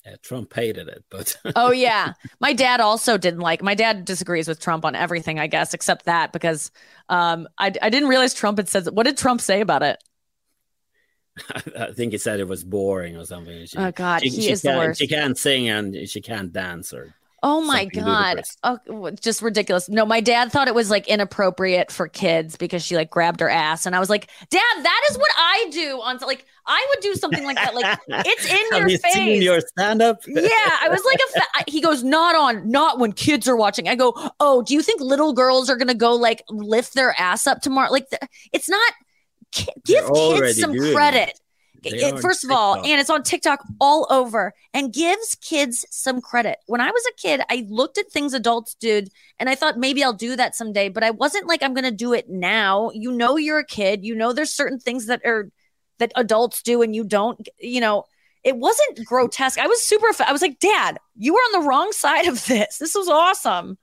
[0.05, 3.61] Yeah, Trump hated it, but oh yeah, my dad also didn't like.
[3.61, 6.71] My dad disagrees with Trump on everything, I guess, except that because
[7.09, 8.87] um, I I didn't realize Trump had said.
[8.87, 10.03] What did Trump say about it?
[11.77, 13.65] I think he said it was boring or something.
[13.67, 14.99] She, oh God, she, he she is the worst.
[14.99, 18.43] She can't sing and she can't dance or Oh my god!
[18.63, 19.89] Oh, just ridiculous.
[19.89, 23.49] No, my dad thought it was like inappropriate for kids because she like grabbed her
[23.49, 27.02] ass, and I was like, "Dad, that is what I do on like I would
[27.02, 27.76] do something like that.
[27.76, 30.21] Like it's in Have your you face." Seen your stand up?
[30.28, 30.50] yeah,
[30.82, 31.39] I was like a.
[31.39, 34.82] Fa- he goes, "Not on, not when kids are watching." I go, "Oh, do you
[34.82, 37.91] think little girls are gonna go like lift their ass up tomorrow?
[37.91, 38.08] Like,
[38.54, 38.93] it's not."
[39.86, 41.38] Give kids some credit.
[41.84, 46.21] It it, first of all, and it's on TikTok all over and gives kids some
[46.21, 46.58] credit.
[46.67, 50.04] When I was a kid, I looked at things adults did and I thought maybe
[50.04, 52.91] I'll do that someday, but I wasn't like I'm going to do it now.
[52.93, 55.50] You know you're a kid, you know there's certain things that are
[56.01, 58.05] that adults do and you don't, you know,
[58.43, 59.59] it wasn't grotesque.
[59.59, 62.77] I was super I was like, "Dad, you were on the wrong side of this.
[62.77, 63.77] This was awesome."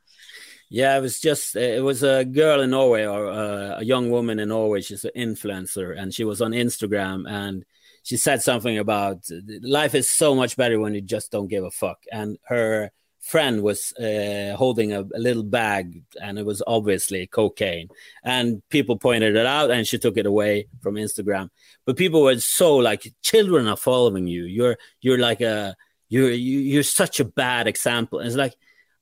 [0.70, 4.38] Yeah, it was just it was a girl in Norway or uh, a young woman
[4.38, 4.82] in Norway.
[4.82, 7.64] She's an influencer, and she was on Instagram, and
[8.02, 9.18] she said something about
[9.62, 11.98] life is so much better when you just don't give a fuck.
[12.12, 17.88] And her friend was uh, holding a, a, little bag, and it was obviously cocaine.
[18.22, 21.50] And people pointed it out, and she took it away from Instagram.
[21.84, 24.44] But people were so like, children are following you.
[24.44, 25.76] You're you're like a
[26.08, 28.18] you're you, you're such a bad example.
[28.18, 28.54] And it's like.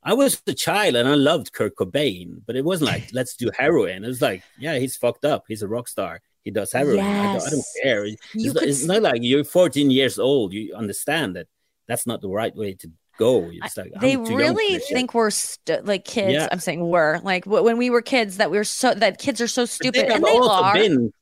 [0.03, 3.51] I was a child and I loved Kurt Cobain, but it wasn't like let's do
[3.59, 4.05] heroin.
[4.05, 5.47] It was like, yeah, he's fucked up.
[5.49, 6.99] He's a rock star he does heroin.
[6.99, 7.09] Yes.
[7.09, 8.05] I, don't, I, don't, care.
[8.05, 10.53] It's, it's not like you're 14 years old.
[10.53, 11.49] You understand that
[11.89, 13.51] that's not the right way to go.
[13.61, 16.33] Like, they really think we're st- like kids.
[16.33, 16.49] Yeah.
[16.51, 19.41] I'm saying we're like w- when we were kids that we were so that kids
[19.41, 20.75] are so stupid, and they are.
[20.75, 21.13] Been,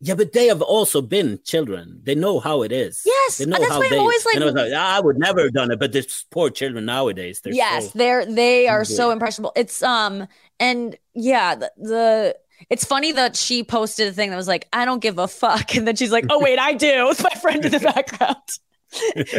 [0.00, 2.00] yeah, but they have also been children.
[2.02, 3.02] They know how it is.
[3.04, 3.96] Yes, they know that's how why they.
[3.96, 5.78] I'm always like, I, like, ah, I would never have done it.
[5.78, 9.52] But this poor children nowadays, they're yes, so they're they are so impressionable.
[9.56, 10.26] It's um
[10.58, 12.36] and yeah, the, the
[12.68, 15.74] it's funny that she posted a thing that was like, I don't give a fuck.
[15.76, 18.36] And then she's like, oh, wait, I do with my friend in the background.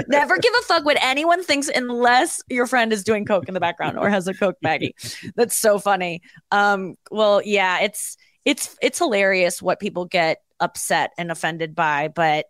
[0.07, 3.59] Never give a fuck what anyone thinks unless your friend is doing coke in the
[3.59, 4.93] background or has a coke baggie.
[5.35, 6.21] That's so funny.
[6.51, 12.45] Um, well, yeah, it's it's it's hilarious what people get upset and offended by, but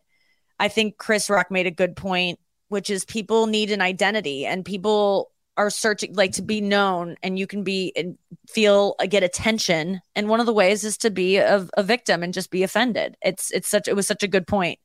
[0.60, 4.64] I think Chris Rock made a good point, which is people need an identity and
[4.64, 9.24] people are searching like to be known and you can be and feel uh, get
[9.24, 12.64] attention and one of the ways is to be a, a victim and just be
[12.64, 14.80] offended it's it's such it was such a good point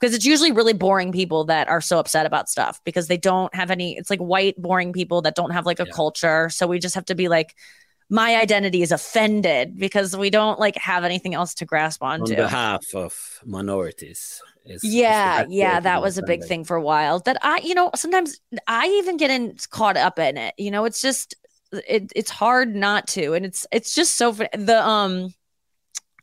[0.00, 3.54] because it's usually really boring people that are so upset about stuff because they don't
[3.54, 5.92] have any it's like white boring people that don't have like a yeah.
[5.92, 7.54] culture so we just have to be like
[8.08, 12.36] my identity is offended because we don't like have anything else to grasp onto on
[12.36, 17.20] behalf of minorities is, yeah, is yeah, that was a big thing for a while.
[17.20, 20.54] That I, you know, sometimes I even get in caught up in it.
[20.58, 21.34] You know, it's just
[21.72, 25.34] it, it's hard not to, and it's it's just so the um.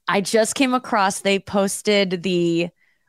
[0.05, 2.67] I just came across they posted the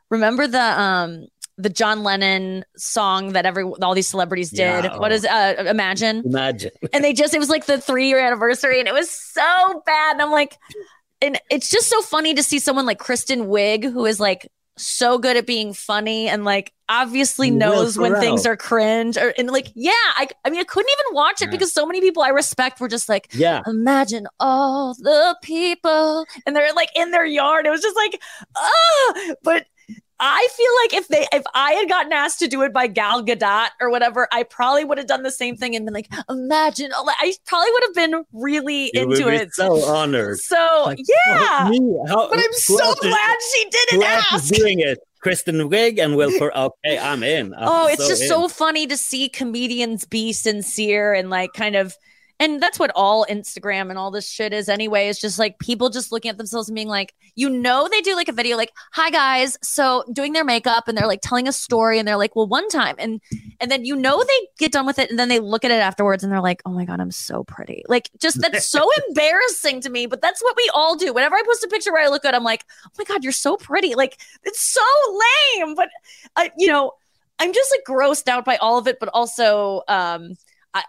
[0.09, 4.85] remember the um the John Lennon song that every all these celebrities did.
[4.85, 4.97] Yeah.
[4.97, 6.23] What is uh Imagine?
[6.25, 6.71] Imagine.
[6.93, 10.13] and they just it was like the 3 year anniversary and it was so bad
[10.13, 10.57] and I'm like
[11.21, 15.17] and it's just so funny to see someone like Kristen Wiig who is like so
[15.17, 19.71] good at being funny and like obviously knows when things are cringe or and like
[19.73, 21.51] yeah I, I mean I couldn't even watch it yeah.
[21.51, 26.53] because so many people I respect were just like yeah imagine all the people and
[26.53, 28.21] they're like in their yard it was just like
[28.57, 29.65] oh but
[30.19, 33.23] I feel like if they if I had gotten asked to do it by Gal
[33.23, 36.91] Gadot or whatever, I probably would have done the same thing and been like, imagine.
[36.93, 39.53] I probably would have been really you into it.
[39.53, 40.39] So honored.
[40.39, 41.69] So like, yeah,
[42.07, 44.53] how, but I'm so glad is, she didn't ask.
[44.53, 44.99] doing it.
[45.19, 47.53] Kristen Wiig and Will okay, I'm in.
[47.55, 48.27] I'm oh, it's so just in.
[48.27, 51.95] so funny to see comedians be sincere and like kind of
[52.39, 55.07] and that's what all Instagram and all this shit is anyway.
[55.07, 58.13] It's just like people just looking at themselves and being like, you know, they do
[58.15, 61.53] like a video like, "Hi guys," so doing their makeup and they're like telling a
[61.53, 63.21] story and they're like, "Well, one time," and
[63.61, 65.75] and then you know they get done with it and then they look at it
[65.75, 69.81] afterwards and they're like, "Oh my god, I'm so pretty." Like, just that's so embarrassing
[69.81, 70.05] to me.
[70.05, 71.13] But that's what we all do.
[71.13, 73.31] Whenever I post a picture where I look good, I'm like, "Oh my god, you're
[73.31, 74.81] so pretty." Like, it's so
[75.57, 75.75] lame.
[75.75, 75.89] But
[76.35, 76.91] I, you know,
[77.39, 80.35] I'm just like grossed out by all of it, but also, um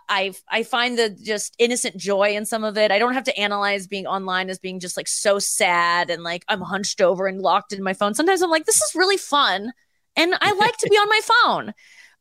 [0.09, 2.91] I, I find the just innocent joy in some of it.
[2.91, 6.45] I don't have to analyze being online as being just like so sad and like
[6.49, 8.15] I'm hunched over and locked in my phone.
[8.15, 9.73] Sometimes I'm like, this is really fun,
[10.17, 11.75] and I like to be on my phone.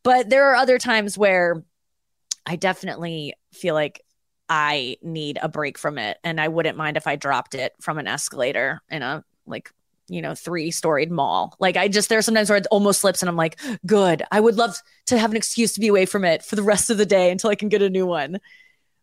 [0.04, 1.64] But there are other times where
[2.44, 4.00] I definitely feel like
[4.48, 7.98] I need a break from it, and I wouldn't mind if I dropped it from
[7.98, 9.72] an escalator in a like
[10.08, 11.56] you know, three storied mall.
[11.58, 14.22] Like I just, there are sometimes where it almost slips and I'm like, good.
[14.30, 16.90] I would love to have an excuse to be away from it for the rest
[16.90, 18.38] of the day until I can get a new one.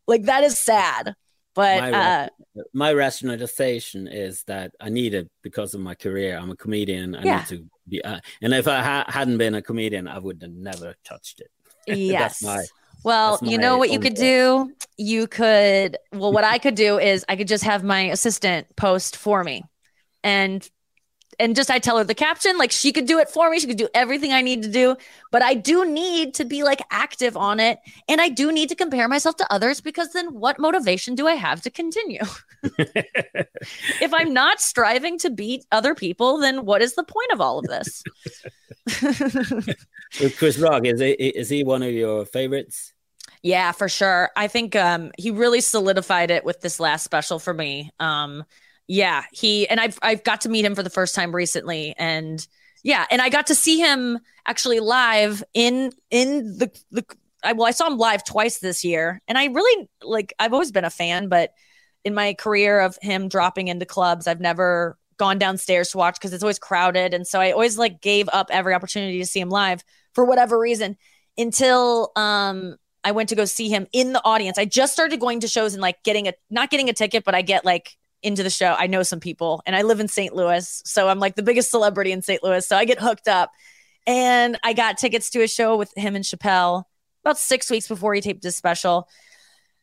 [0.07, 1.15] Like that is sad.
[1.55, 2.27] But my, uh,
[2.73, 6.37] my rationalization is that I need it because of my career.
[6.37, 7.15] I'm a comedian.
[7.15, 7.37] I Yeah.
[7.37, 10.51] need to be, uh, and if I ha- hadn't been a comedian, I would have
[10.51, 11.51] never touched it.
[11.87, 12.41] yes.
[12.41, 12.65] my-
[13.03, 14.71] well, you know what you could do?
[14.97, 19.17] You could, well, what I could do is I could just have my assistant post
[19.17, 19.65] for me
[20.23, 20.67] and
[21.39, 23.59] and just I tell her the caption, like she could do it for me.
[23.59, 24.95] She could do everything I need to do,
[25.31, 27.79] but I do need to be like active on it.
[28.07, 31.33] And I do need to compare myself to others because then what motivation do I
[31.33, 32.21] have to continue?
[32.63, 37.59] if I'm not striving to beat other people, then what is the point of all
[37.59, 38.03] of this?
[40.37, 42.93] Chris Rock is he, is he one of your favorites?
[43.41, 44.31] Yeah, for sure.
[44.35, 47.91] I think um he really solidified it with this last special for me.
[47.99, 48.45] Um
[48.87, 52.45] yeah, he and I've I've got to meet him for the first time recently and
[52.83, 57.05] yeah, and I got to see him actually live in in the the
[57.43, 60.71] I well I saw him live twice this year and I really like I've always
[60.71, 61.53] been a fan but
[62.03, 66.33] in my career of him dropping into clubs I've never gone downstairs to watch because
[66.33, 69.49] it's always crowded and so I always like gave up every opportunity to see him
[69.49, 70.97] live for whatever reason
[71.37, 74.57] until um I went to go see him in the audience.
[74.57, 77.35] I just started going to shows and like getting a not getting a ticket, but
[77.35, 78.75] I get like into the show.
[78.77, 80.33] I know some people and I live in St.
[80.33, 80.81] Louis.
[80.86, 82.43] So I'm like the biggest celebrity in St.
[82.43, 82.65] Louis.
[82.65, 83.51] So I get hooked up.
[84.05, 86.83] And I got tickets to a show with him and Chappelle
[87.23, 89.07] about six weeks before he taped his special.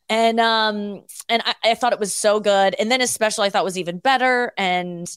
[0.09, 2.75] And um and I, I thought it was so good.
[2.79, 4.53] And then his special I thought was even better.
[4.59, 5.09] And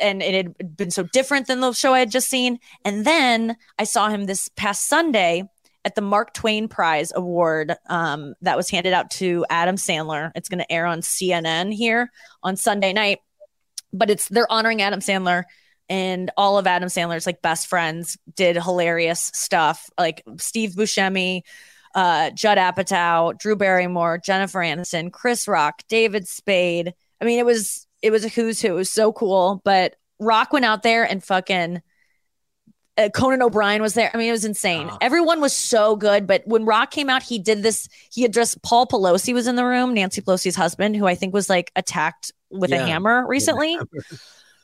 [0.00, 2.58] and it had been so different than the show I had just seen.
[2.84, 5.48] And then I saw him this past Sunday
[5.88, 10.30] at the Mark Twain Prize Award um, that was handed out to Adam Sandler.
[10.34, 12.10] It's going to air on CNN here
[12.42, 13.20] on Sunday night,
[13.90, 15.44] but it's they're honoring Adam Sandler
[15.88, 21.40] and all of Adam Sandler's like best friends did hilarious stuff like Steve Buscemi,
[21.94, 26.92] uh, Judd Apatow, Drew Barrymore, Jennifer Aniston, Chris Rock, David Spade.
[27.18, 28.68] I mean, it was it was a who's who.
[28.68, 29.62] It was so cool.
[29.64, 31.80] But Rock went out there and fucking
[32.98, 34.10] uh, Conan O'Brien was there.
[34.12, 34.88] I mean, it was insane.
[34.90, 34.98] Ah.
[35.00, 36.26] Everyone was so good.
[36.26, 37.88] But when Rock came out, he did this.
[38.12, 41.48] He addressed Paul Pelosi was in the room, Nancy Pelosi's husband, who I think was
[41.48, 43.78] like attacked with a hammer recently.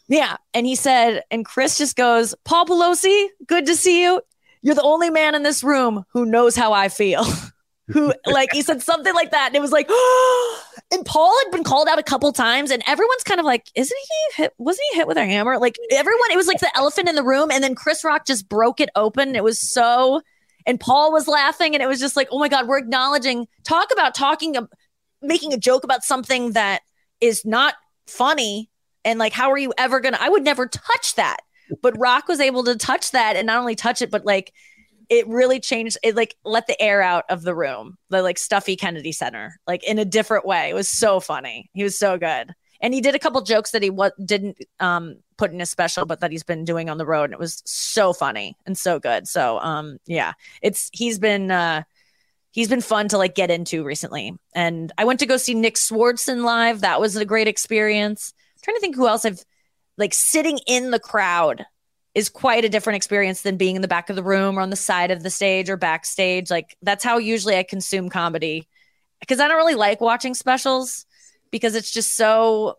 [0.09, 0.37] Yeah.
[0.53, 4.21] And he said, and Chris just goes, Paul Pelosi, good to see you.
[4.61, 7.25] You're the only man in this room who knows how I feel.
[7.89, 9.49] who, like, he said something like that.
[9.49, 9.89] And it was like,
[10.93, 13.99] and Paul had been called out a couple times, and everyone's kind of like, isn't
[13.99, 14.55] he hit?
[14.59, 15.59] Wasn't he hit with a hammer?
[15.59, 17.51] Like, everyone, it was like the elephant in the room.
[17.51, 19.37] And then Chris Rock just broke it open.
[19.37, 20.23] It was so,
[20.67, 23.89] and Paul was laughing, and it was just like, oh my God, we're acknowledging, talk
[23.93, 24.73] about talking, ab-
[25.21, 26.83] making a joke about something that
[27.21, 27.75] is not
[28.07, 28.71] funny
[29.05, 31.39] and like how are you ever gonna i would never touch that
[31.83, 34.53] but rock was able to touch that and not only touch it but like
[35.09, 38.77] it really changed it like let the air out of the room the like stuffy
[38.77, 42.55] kennedy center like in a different way it was so funny he was so good
[42.81, 46.07] and he did a couple jokes that he what didn't um put in his special
[46.07, 48.99] but that he's been doing on the road and it was so funny and so
[48.99, 51.83] good so um yeah it's he's been uh
[52.55, 54.33] he's been fun to like get into recently.
[54.55, 56.81] And I went to go see Nick Swardson live.
[56.81, 58.33] That was a great experience.
[58.55, 59.45] I'm trying to think who else I've
[59.99, 61.67] like sitting in the crowd
[62.15, 64.71] is quite a different experience than being in the back of the room or on
[64.71, 66.51] the side of the stage or backstage.
[66.51, 68.69] Like that's how usually I consume comedy
[69.21, 71.07] because I don't really like watching specials
[71.51, 72.79] because it's just so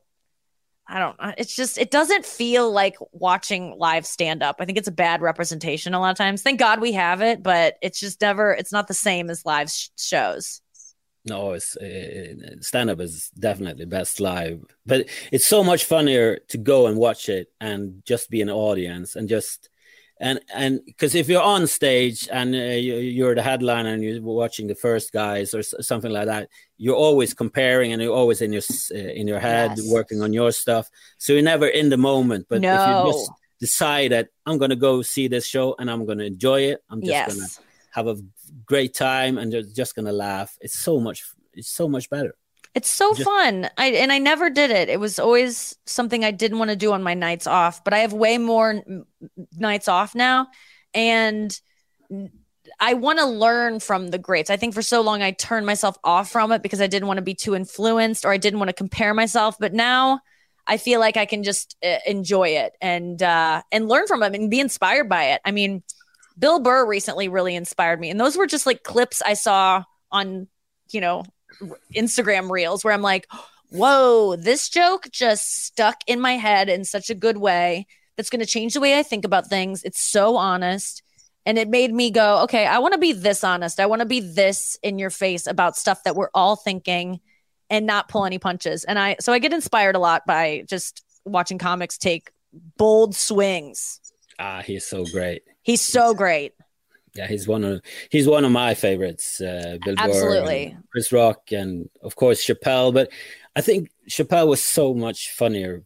[0.87, 1.33] I don't know.
[1.37, 4.57] It's just it doesn't feel like watching live stand up.
[4.59, 6.43] I think it's a bad representation a lot of times.
[6.43, 9.69] Thank God we have it, but it's just never it's not the same as live
[9.71, 10.61] sh- shows.
[11.25, 16.57] No, it's uh, stand up is definitely best live, but it's so much funnier to
[16.57, 19.69] go and watch it and just be an audience and just
[20.19, 24.21] and and because if you're on stage and uh, you, you're the headliner and you're
[24.21, 28.41] watching the first guys or s- something like that, you're always comparing and you're always
[28.41, 28.61] in your
[28.93, 29.91] uh, in your head Yes.
[29.91, 32.45] working on your stuff, so you're never in the moment.
[32.49, 36.23] But if you just decide that I'm gonna go see this show and I'm gonna
[36.25, 37.27] enjoy it, I'm just yes.
[37.35, 37.47] gonna
[37.95, 38.17] have a
[38.65, 40.57] great time and just, just gonna laugh.
[40.61, 41.23] It's so much.
[41.53, 42.35] It's so much better.
[42.73, 43.69] It's so Just- fun.
[43.77, 44.89] I and I never did it.
[44.89, 47.99] It was always something I didn't want to do on my nights off, but I
[47.99, 48.83] have way more
[49.57, 50.47] nights off now
[50.93, 51.57] and
[52.79, 54.49] I want to learn from the greats.
[54.49, 57.19] I think for so long I turned myself off from it because I didn't want
[57.19, 60.19] to be too influenced or I didn't want to compare myself, but now
[60.67, 64.35] I feel like I can just uh, enjoy it and uh and learn from it
[64.35, 65.41] and be inspired by it.
[65.45, 65.81] I mean,
[66.37, 68.09] Bill Burr recently really inspired me.
[68.09, 70.47] And those were just like clips I saw on,
[70.91, 71.23] you know,
[71.95, 73.27] Instagram reels where I'm like,
[73.69, 78.39] whoa, this joke just stuck in my head in such a good way that's going
[78.39, 79.83] to change the way I think about things.
[79.83, 81.01] It's so honest.
[81.45, 83.79] And it made me go, okay, I want to be this honest.
[83.79, 87.19] I want to be this in your face about stuff that we're all thinking
[87.69, 88.83] and not pull any punches.
[88.83, 92.31] And I, so I get inspired a lot by just watching comics take
[92.77, 93.99] bold swings.
[94.39, 95.43] Ah, he's so great.
[95.63, 96.53] He's so great.
[97.15, 99.39] Yeah, he's one of he's one of my favorites.
[99.39, 100.77] Uh, Bill Absolutely.
[100.91, 102.93] Chris Rock, and of course Chappelle.
[102.93, 103.09] But
[103.55, 105.83] I think Chappelle was so much funnier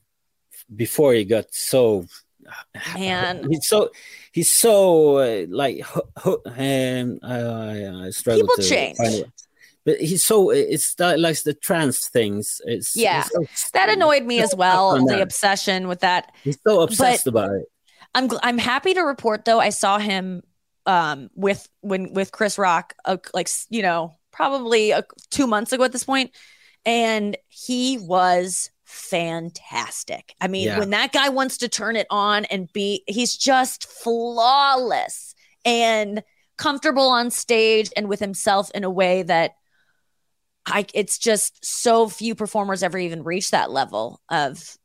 [0.76, 2.06] before he got so
[2.96, 3.46] man.
[3.50, 3.92] He's so
[4.32, 5.86] he's so uh, like
[6.26, 8.98] um, I, I struggle People to change.
[8.98, 9.32] find it.
[9.86, 12.60] But he's so it's that like the trans things.
[12.66, 13.24] It's Yeah.
[13.36, 15.04] it's so- That annoyed me as well.
[15.06, 16.32] The obsession with that.
[16.44, 17.66] He's so obsessed about it.
[18.16, 20.42] I'm gl- I'm happy to report though I saw him
[20.86, 25.02] um with when with Chris Rock uh, like you know probably uh,
[25.32, 26.32] 2 months ago at this point
[26.86, 30.34] and he was fantastic.
[30.42, 30.80] I mean Yeah.
[30.80, 35.36] when that guy wants to turn it on and be he's just flawless
[35.66, 36.24] and
[36.58, 39.52] comfortable on stage and with himself in a way that
[40.66, 44.78] I it's just so few performers ever even reach that level of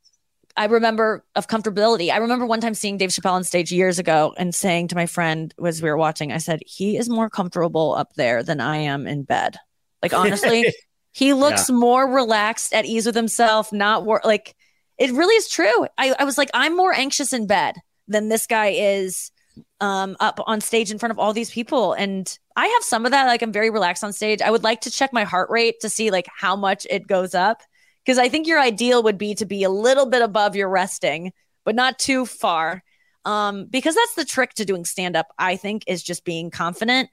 [0.56, 2.10] I remember of comfortability.
[2.10, 5.06] I remember one time seeing Dave Chappelle on stage years ago and saying to my
[5.06, 8.76] friend as we were watching, I said, he is more comfortable up there than I
[8.78, 9.56] am in bed.
[10.00, 10.72] Like honestly,
[11.12, 14.54] he looks more relaxed, at ease with himself, not wor- like
[14.96, 15.86] it really is true.
[15.98, 17.74] I, I was like, I'm more anxious in bed
[18.06, 19.32] than this guy is
[19.80, 21.94] um up on stage in front of all these people.
[21.94, 23.26] And I have some of that.
[23.26, 24.40] Like I'm very relaxed on stage.
[24.40, 27.34] I would like to check my heart rate to see like how much it goes
[27.34, 27.62] up
[28.04, 31.32] because I think your ideal would be to be a little bit above your resting,
[31.64, 32.82] but not too far.
[33.24, 37.08] Um, because that's the trick to doing stand up, I think, is just being confident.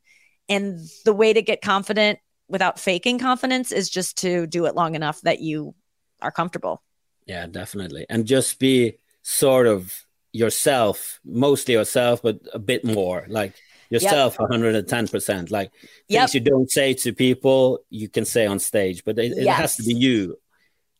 [0.50, 2.20] And the way to get confident
[2.50, 5.74] without faking confidence is just to do it long enough that you
[6.22, 6.84] are comfortable.
[7.26, 8.06] Yeah, definitely.
[8.10, 13.54] And just be sort of yourself, mostly yourself, but a bit more like
[13.90, 15.52] yourself 110%.
[15.52, 15.72] Like
[16.10, 16.20] Yep.
[16.20, 19.78] things you don't say to people, you can say on stage, but it, it has
[19.78, 20.38] to be you.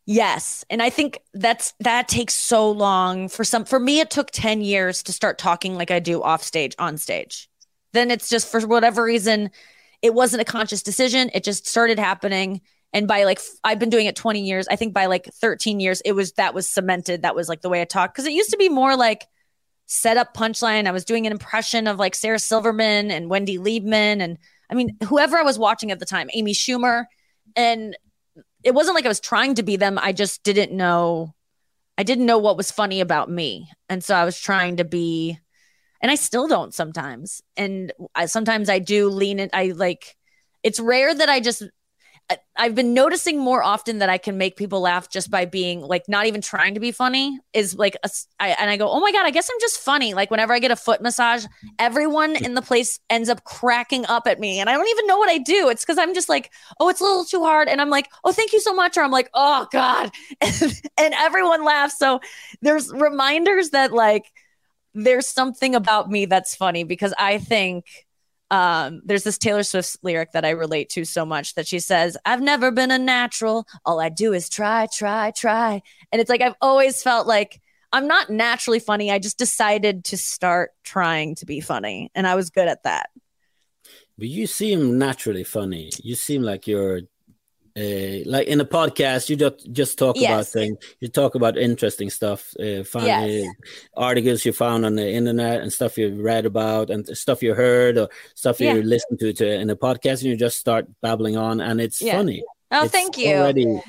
[0.06, 0.66] Yes.
[0.70, 4.62] And I think that's that takes so long for some for me it took 10
[4.62, 7.50] years to start talking like I do off stage on stage.
[7.94, 9.52] Then it's just for whatever reason
[10.02, 11.30] it wasn't a conscious decision.
[11.34, 12.62] It just started happening
[12.94, 14.68] and by like I've been doing it 20 years.
[14.68, 17.22] I think by like 13 years it was that was cemented.
[17.22, 19.28] That was like the way I talk cuz it used to be more like
[19.86, 20.88] set up punchline.
[20.88, 24.40] I was doing an impression of like Sarah Silverman and Wendy Liebman and
[24.70, 27.06] I mean whoever I was watching at the time, Amy Schumer
[27.56, 27.96] and
[28.64, 30.00] it wasn't like I was trying to be them.
[30.02, 31.34] I just didn't know.
[31.98, 33.70] I didn't know what was funny about me.
[33.90, 35.40] And so I was trying to be,
[36.02, 37.42] and I still don't sometimes.
[37.58, 39.52] And I sometimes I do lean it.
[39.54, 40.16] I like,
[40.64, 41.64] it's rare that I just,
[42.56, 46.08] I've been noticing more often that I can make people laugh just by being like
[46.08, 48.10] not even trying to be funny is like, a
[48.40, 50.14] I and I go, oh my God, I guess I'm just funny.
[50.14, 51.46] Like whenever I get a foot massage,
[51.80, 54.60] everyone in the place ends up cracking up at me.
[54.60, 55.70] And I don't even know what I do.
[55.70, 57.68] It's because I'm just like, oh, it's a little too hard.
[57.68, 58.98] And I'm like, oh, thank you so much.
[58.98, 60.12] Or I'm like, oh God.
[60.42, 61.98] and everyone laughs.
[61.98, 62.22] So
[62.62, 64.32] there's reminders that like
[64.94, 67.86] there's something about me that's funny because I think
[68.52, 72.18] um, there's this Taylor Swift lyric that I relate to so much that she says,
[72.26, 73.66] I've never been a natural.
[73.86, 75.82] All I do is try, try, try.
[76.12, 77.62] And it's like, I've always felt like
[77.94, 79.10] I'm not naturally funny.
[79.10, 82.12] I just decided to start trying to be funny.
[82.14, 83.10] And I was good at that.
[84.18, 85.92] But you seem naturally funny.
[86.04, 87.02] You seem like you're
[87.78, 89.30] uh, like in a podcast.
[89.30, 90.78] You just just talk about things.
[91.00, 93.46] You talk about interesting stuff, uh, find, Yes.
[93.48, 97.54] uh, articles you found on the internet and stuff you read about and stuff you
[97.54, 98.74] heard or stuff you Yeah.
[98.84, 102.18] listened to, to in a podcast, and you just start babbling on, and it's Yeah.
[102.18, 102.44] funny.
[102.72, 103.36] Oh, It's thank you.
[103.36, 103.82] Already,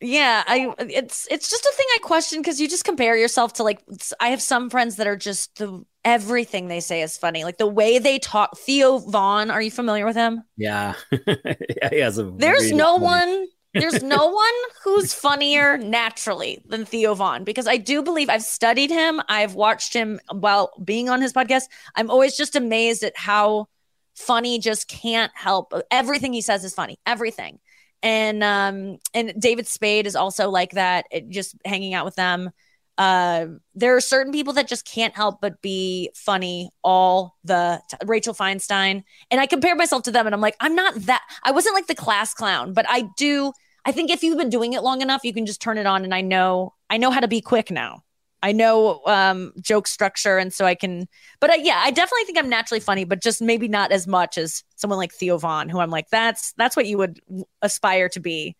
[0.00, 3.62] Yeah, I it's it's just a thing I question because you just compare yourself to
[3.62, 3.80] like
[4.20, 7.44] i have some friends that are just the everything they say is funny.
[7.44, 8.56] Like the way they talk.
[8.58, 10.42] Theo Von, are you familiar with him?
[10.56, 10.94] yeah.
[11.26, 13.46] yeah, he has a There's no funny- one
[13.76, 14.52] there's no one
[14.84, 19.20] who's funnier naturally than Theo Von because I do believe I've studied him.
[19.28, 21.64] I've watched him while being on his podcast.
[21.96, 23.66] I'm always just amazed at how
[24.14, 25.72] funny just can't help.
[25.90, 27.00] Everything he says is funny.
[27.04, 27.58] Everything.
[28.00, 31.06] And um and David Spade is also like that.
[31.10, 32.50] It, just hanging out with them.
[32.96, 37.96] Uh, there are certain people that just can't help but be funny all the t-
[38.04, 41.50] Rachel Feinstein and I compare myself to them and I'm like I'm not that I
[41.50, 43.52] wasn't like the class clown but I do
[43.84, 46.04] I think if you've been doing it long enough you can just turn it on
[46.04, 48.04] and I know I know how to be quick now
[48.44, 51.08] I know um joke structure and so I can
[51.40, 54.38] but I, yeah I definitely think I'm naturally funny but just maybe not as much
[54.38, 57.18] as someone like Theo Von who I'm like that's that's what you would
[57.60, 58.54] aspire to be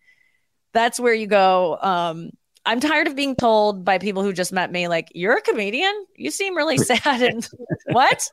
[0.75, 1.79] that's where you go.
[1.81, 2.29] Um,
[2.65, 6.05] I'm tired of being told by people who just met me, like, you're a comedian.
[6.15, 7.21] You seem really sad.
[7.21, 7.47] And
[7.91, 8.29] what?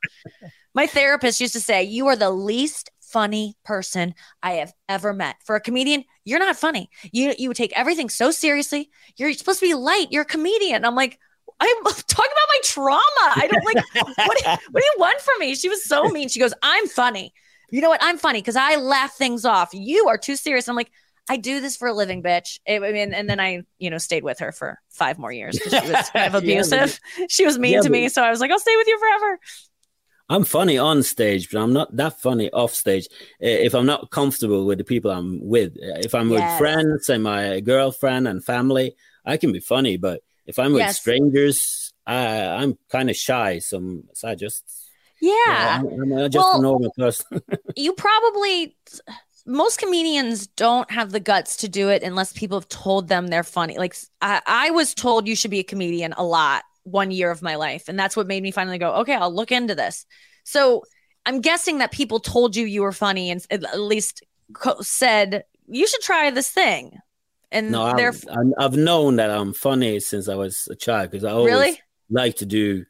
[0.75, 5.37] My therapist used to say, You are the least funny person I have ever met.
[5.45, 6.89] For a comedian, you're not funny.
[7.13, 8.91] You you take everything so seriously.
[9.17, 10.07] You're supposed to be light.
[10.11, 10.85] You're a comedian.
[10.85, 11.19] I'm like,
[11.61, 13.33] I'm talking about my trauma.
[13.37, 13.85] I don't like
[14.27, 15.55] what, do, what do you want from me?
[15.55, 16.29] She was so mean.
[16.29, 17.35] She goes, I'm funny.
[17.71, 18.03] You know what?
[18.03, 19.71] I'm funny because I laugh things off.
[19.73, 20.69] You are too serious.
[20.69, 20.91] I'm like,
[21.29, 22.59] I do this for a living, bitch.
[22.67, 25.59] It, I mean, and then I, you know, stayed with her for five more years
[25.59, 27.01] because she was kind of abusive.
[27.19, 28.09] yeah, she was mean yeah, to me.
[28.09, 29.39] So I was like, I'll stay with you forever.
[30.29, 33.07] I'm funny on stage, but I'm not that funny off stage.
[33.39, 36.53] If I'm not comfortable with the people I'm with, uh, if I'm yes.
[36.53, 39.99] with friends and my girlfriend and family, I can be funny.
[39.99, 41.01] But if I'm with yes.
[41.01, 43.59] strangers, I, I'm kind of shy.
[43.59, 44.65] So, so I just
[45.21, 47.43] yeah, know, I'm, I'm, just well, a normal person.
[47.77, 48.77] you probably
[49.47, 53.43] most comedians don't have the guts to do it unless people have told them they're
[53.43, 53.77] funny.
[53.77, 57.43] Like I, I was told you should be a comedian a lot one year of
[57.43, 57.89] my life.
[57.89, 60.07] And that's what made me finally go, okay, I'll look into this.
[60.45, 60.83] So
[61.27, 64.23] I'm guessing that people told you you were funny and at least
[64.81, 66.99] said, you should try this thing.
[67.51, 68.01] And no, i
[68.63, 71.81] have known that I'm funny since I was a child because I always really?
[72.09, 72.87] like to do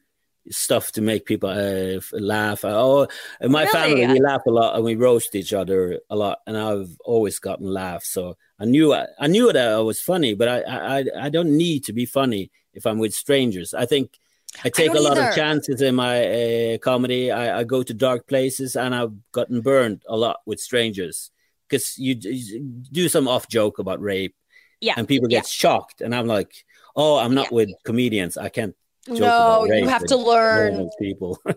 [0.49, 2.65] stuff to make people uh, laugh.
[2.65, 3.07] Oh,
[3.41, 3.71] in my really?
[3.71, 7.39] family we laugh a lot and we roast each other a lot, and I've always
[7.39, 8.09] gotten laughs.
[8.09, 11.57] So I knew I, I knew that I was funny, but I, I I don't
[11.57, 13.73] need to be funny if I'm with strangers.
[13.73, 14.19] I think
[14.63, 15.29] I take I a lot either.
[15.29, 17.31] of chances in my uh, comedy.
[17.31, 21.31] I, I, go to dark places, and I've gotten burned a lot with strangers
[21.67, 24.35] because you, you, do some off joke about rape,
[24.79, 25.49] yeah, and people get yeah.
[25.49, 26.65] shocked, and I'm like,
[26.95, 27.55] oh, I'm not yeah.
[27.55, 28.37] with comedians.
[28.37, 28.75] I can't
[29.07, 30.89] no you have to learn.
[30.99, 31.39] people.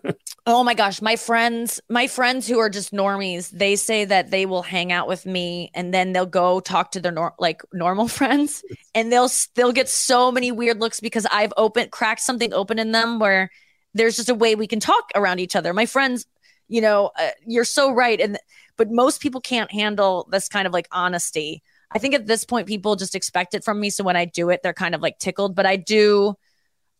[0.48, 4.46] Oh my gosh my friends my friends who are just normies they say that they
[4.46, 8.06] will hang out with me and then they'll go talk to their nor- like normal
[8.18, 8.62] friends
[8.94, 12.92] and they'll they'll get so many weird looks because i've opened cracked something open in
[12.92, 13.50] them where
[13.96, 15.72] there's just a way we can talk around each other.
[15.72, 16.26] My friends
[16.68, 18.38] you know uh, you're so right and
[18.76, 21.62] but most people can't handle this kind of like honesty.
[21.90, 24.50] I think at this point people just expect it from me so when i do
[24.50, 26.36] it they're kind of like tickled but i do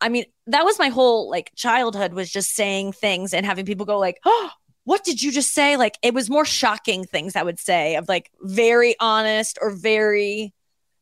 [0.01, 3.87] I mean, that was my whole like childhood was just saying things and having people
[3.87, 4.51] go like, "Oh,
[4.85, 8.09] what did you just say?" Like it was more shocking things I would say of
[8.09, 10.53] like very honest or very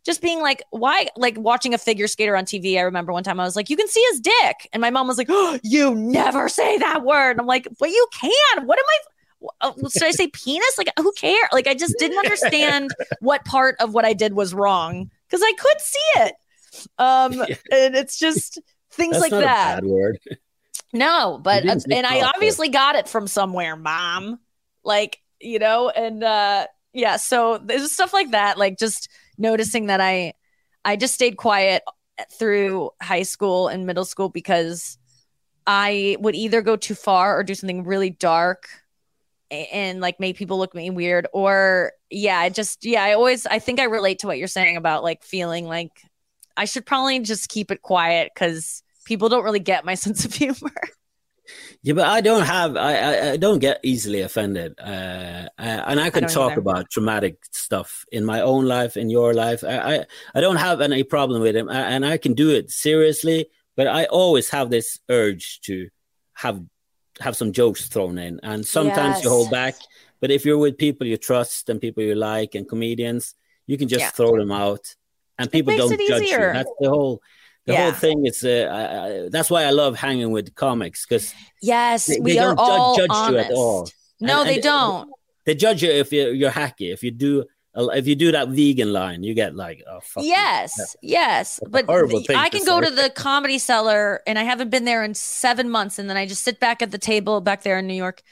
[0.04, 1.08] just being like, why?
[1.16, 2.78] Like watching a figure skater on TV.
[2.78, 4.68] I remember one time I was like, you can see his dick.
[4.72, 7.32] And my mom was like, oh, you never say that word.
[7.32, 8.66] And I'm like, but you can.
[8.66, 8.98] What am I?
[9.60, 10.78] Uh, should I say penis?
[10.78, 11.48] Like, who cares?
[11.52, 12.90] Like, I just didn't understand
[13.20, 16.34] what part of what I did was wrong because I could see it.
[16.98, 17.40] Um,
[17.72, 18.60] and it's just,
[18.94, 19.82] things That's like that.
[19.82, 20.18] bad word.
[20.92, 24.38] No, but and I obviously got it from somewhere, mom.
[24.84, 30.00] Like, you know, and uh yeah, so there's stuff like that, like just noticing that
[30.00, 30.34] I
[30.84, 31.82] I just stayed quiet
[32.38, 34.96] through high school and middle school because
[35.66, 38.68] I would either go too far or do something really dark
[39.50, 43.46] and like make people look at me weird or yeah, I just yeah, I always
[43.46, 46.02] I think I relate to what you're saying about like feeling like
[46.56, 50.34] I should probably just keep it quiet cuz people don't really get my sense of
[50.34, 50.72] humor.
[51.82, 56.08] Yeah, but I don't have I I, I don't get easily offended, uh, and I
[56.08, 56.60] can I talk either.
[56.60, 59.62] about traumatic stuff in my own life, in your life.
[59.62, 63.46] I I, I don't have any problem with it, and I can do it seriously.
[63.76, 65.88] But I always have this urge to
[66.34, 66.62] have
[67.20, 69.24] have some jokes thrown in, and sometimes yes.
[69.24, 69.74] you hold back.
[70.20, 73.34] But if you're with people you trust and people you like and comedians,
[73.66, 74.10] you can just yeah.
[74.10, 74.94] throw them out,
[75.38, 76.46] and people don't judge easier.
[76.46, 76.52] you.
[76.54, 77.20] That's the whole
[77.66, 77.82] the yeah.
[77.84, 82.32] whole thing is uh, that's why I love hanging with comics because yes, they, we
[82.32, 83.88] they are all judge, judge you at all.
[84.20, 85.10] No, and, they and don't.
[85.44, 86.92] They judge you if you're, you're hacky.
[86.92, 87.44] If you do
[87.76, 91.60] if you do that vegan line, you get like oh yes, yes.
[91.68, 95.70] But I can go to the comedy cellar, and I haven't been there in seven
[95.70, 98.22] months, and then I just sit back at the table back there in New York,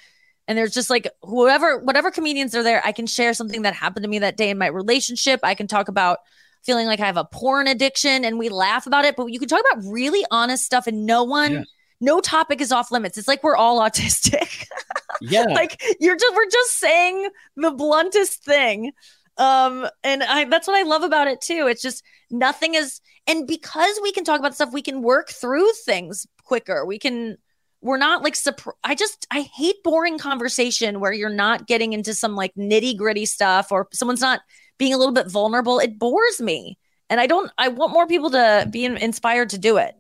[0.46, 4.04] and there's just like whoever, whatever comedians are there, I can share something that happened
[4.04, 5.40] to me that day in my relationship.
[5.42, 6.18] I can talk about
[6.64, 9.48] feeling like I have a porn addiction and we laugh about it, but you can
[9.48, 11.62] talk about really honest stuff and no one yeah.
[12.00, 13.18] no topic is off limits.
[13.18, 14.66] It's like we're all autistic.
[15.20, 15.42] yeah.
[15.44, 18.92] like you're just we're just saying the bluntest thing.
[19.38, 21.66] Um and I that's what I love about it too.
[21.68, 25.70] It's just nothing is and because we can talk about stuff, we can work through
[25.84, 26.84] things quicker.
[26.84, 27.38] We can
[27.82, 28.78] we're not like surprised.
[28.84, 33.26] I just I hate boring conversation where you're not getting into some like nitty gritty
[33.26, 34.40] stuff or someone's not
[34.78, 36.78] being a little bit vulnerable, it bores me.
[37.10, 39.94] And I don't, I want more people to be inspired to do it.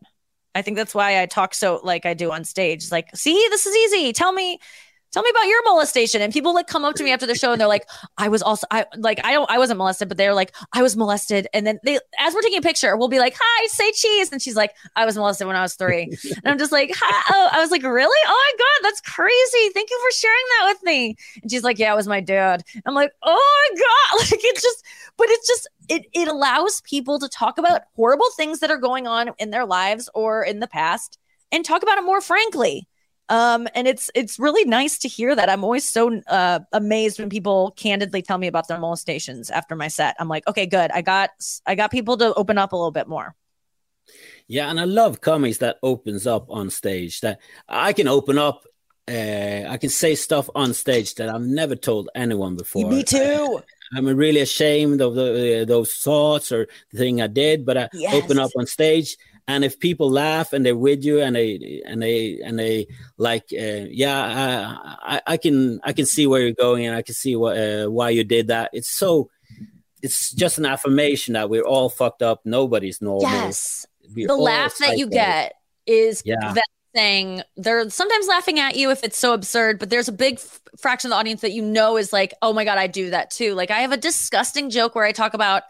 [0.54, 2.90] I think that's why I talk so like I do on stage.
[2.90, 4.12] Like, see, this is easy.
[4.12, 4.60] Tell me,
[5.12, 6.22] tell me about your molestation.
[6.22, 7.88] And people like come up to me after the show and they're like,
[8.18, 10.96] I was also, I like, I don't, I wasn't molested, but they're like, I was
[10.96, 11.46] molested.
[11.52, 14.32] And then they, as we're taking a picture, we'll be like, hi, say cheese.
[14.32, 16.04] And she's like, I was molested when I was three.
[16.24, 17.22] and I'm just like, hi.
[17.34, 18.20] Oh, I was like, really?
[18.26, 19.68] Oh my God, that's crazy.
[19.74, 21.16] Thank you for sharing that with me.
[21.42, 22.64] And she's like, yeah, it was my dad.
[22.86, 23.88] I'm like, oh my God.
[24.32, 24.84] Like it's just,
[25.18, 29.06] but it's just, it, it allows people to talk about horrible things that are going
[29.06, 31.18] on in their lives or in the past
[31.50, 32.88] and talk about it more frankly
[33.28, 35.48] um, and it's it's really nice to hear that.
[35.48, 39.88] I'm always so uh, amazed when people candidly tell me about their molestations after my
[39.88, 40.16] set.
[40.18, 40.90] I'm like, okay, good.
[40.92, 41.30] I got
[41.66, 43.34] I got people to open up a little bit more.
[44.48, 47.20] Yeah, and I love comics that opens up on stage.
[47.20, 48.64] That I can open up.
[49.08, 52.88] Uh, I can say stuff on stage that I've never told anyone before.
[52.88, 53.60] Me too.
[53.94, 57.76] I, am really ashamed of the, uh, those thoughts or the thing I did, but
[57.76, 58.14] I yes.
[58.14, 59.16] open up on stage
[59.48, 62.86] and if people laugh and they're with you and they and they and they
[63.16, 67.02] like uh, yeah I, I, I can i can see where you're going and i
[67.02, 68.70] can see what uh, why you did that.
[68.72, 69.30] It's so
[70.02, 72.40] it's just an affirmation that we're all fucked up.
[72.44, 73.22] Nobody's normal.
[73.22, 73.86] Yes.
[74.14, 75.54] We're the laugh that you get
[75.86, 76.52] is yeah.
[76.54, 80.34] that saying they're sometimes laughing at you if it's so absurd but there's a big
[80.34, 83.08] f- fraction of the audience that you know is like oh my god i do
[83.10, 83.54] that too.
[83.54, 85.62] Like i have a disgusting joke where i talk about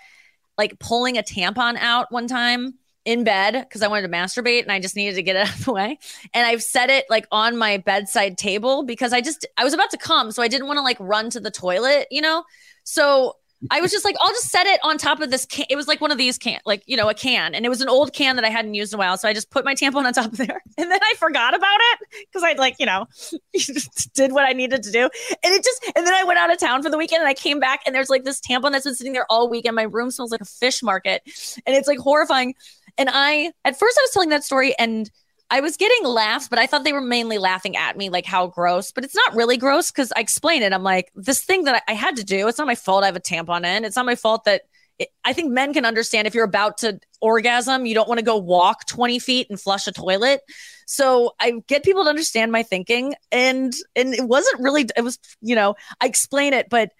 [0.58, 2.74] like pulling a tampon out one time
[3.04, 5.58] in bed because I wanted to masturbate and I just needed to get it out
[5.58, 5.98] of the way.
[6.34, 9.90] And I've set it like on my bedside table because I just I was about
[9.90, 12.44] to come, so I didn't want to like run to the toilet, you know.
[12.84, 13.36] So
[13.70, 15.66] I was just like, I'll just set it on top of this can.
[15.70, 17.54] It was like one of these can, like, you know, a can.
[17.54, 19.16] And it was an old can that I hadn't used in a while.
[19.16, 20.62] So I just put my tampon on top of there.
[20.78, 23.06] And then I forgot about it because I'd like, you know,
[24.14, 25.02] did what I needed to do.
[25.02, 27.34] And it just, and then I went out of town for the weekend and I
[27.34, 29.76] came back and there's like this tampon that's been sitting there all weekend.
[29.76, 31.22] My room smells like a fish market
[31.66, 32.54] and it's like horrifying.
[32.98, 35.10] And I, at first, I was telling that story and
[35.50, 38.46] I was getting laughs, but I thought they were mainly laughing at me, like how
[38.46, 38.90] gross.
[38.90, 40.72] But it's not really gross because I explain it.
[40.72, 43.06] I'm like, this thing that I, I, had to do, it's not my fault I
[43.06, 43.84] have a tampon in.
[43.84, 44.62] It's not my fault that
[44.98, 48.24] it, I think men can understand if you're about to orgasm, you don't want to
[48.24, 50.40] go walk 20 feet and flush a toilet.
[50.86, 53.14] So I get people to understand my thinking.
[53.30, 56.92] And and it wasn't really, it was, you know, I explain it, but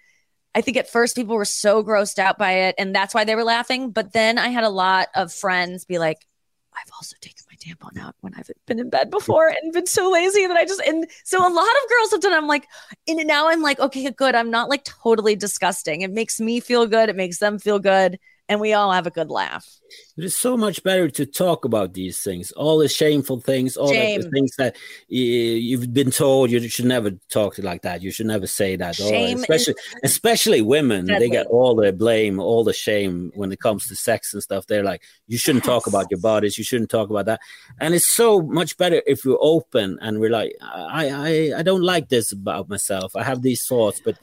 [0.55, 3.35] I think at first people were so grossed out by it, and that's why they
[3.35, 3.91] were laughing.
[3.91, 6.25] But then I had a lot of friends be like,
[6.75, 10.09] I've also taken my tampon out when I've been in bed before and been so
[10.09, 12.33] lazy that I just and so a lot of girls have done.
[12.33, 12.67] I'm like,
[13.07, 14.35] and now I'm like, okay, good.
[14.35, 16.01] I'm not like totally disgusting.
[16.01, 17.09] It makes me feel good.
[17.09, 19.65] It makes them feel good and we all have a good laugh.
[20.17, 23.91] It is so much better to talk about these things, all the shameful things, all
[23.91, 24.21] Shame.
[24.21, 24.75] the things that
[25.07, 28.01] you've been told you should never talk like that.
[28.01, 28.99] You should never say that.
[28.99, 31.27] Oh, shame especially, especially women, deadly.
[31.27, 34.67] they get all the blame, all the shame when it comes to sex and stuff.
[34.67, 35.73] They're like, you shouldn't yes.
[35.73, 36.57] talk about your bodies.
[36.57, 37.39] You shouldn't talk about that.
[37.79, 41.83] And it's so much better if you're open and we're like, I, I, I don't
[41.83, 43.15] like this about myself.
[43.15, 44.17] I have these thoughts, but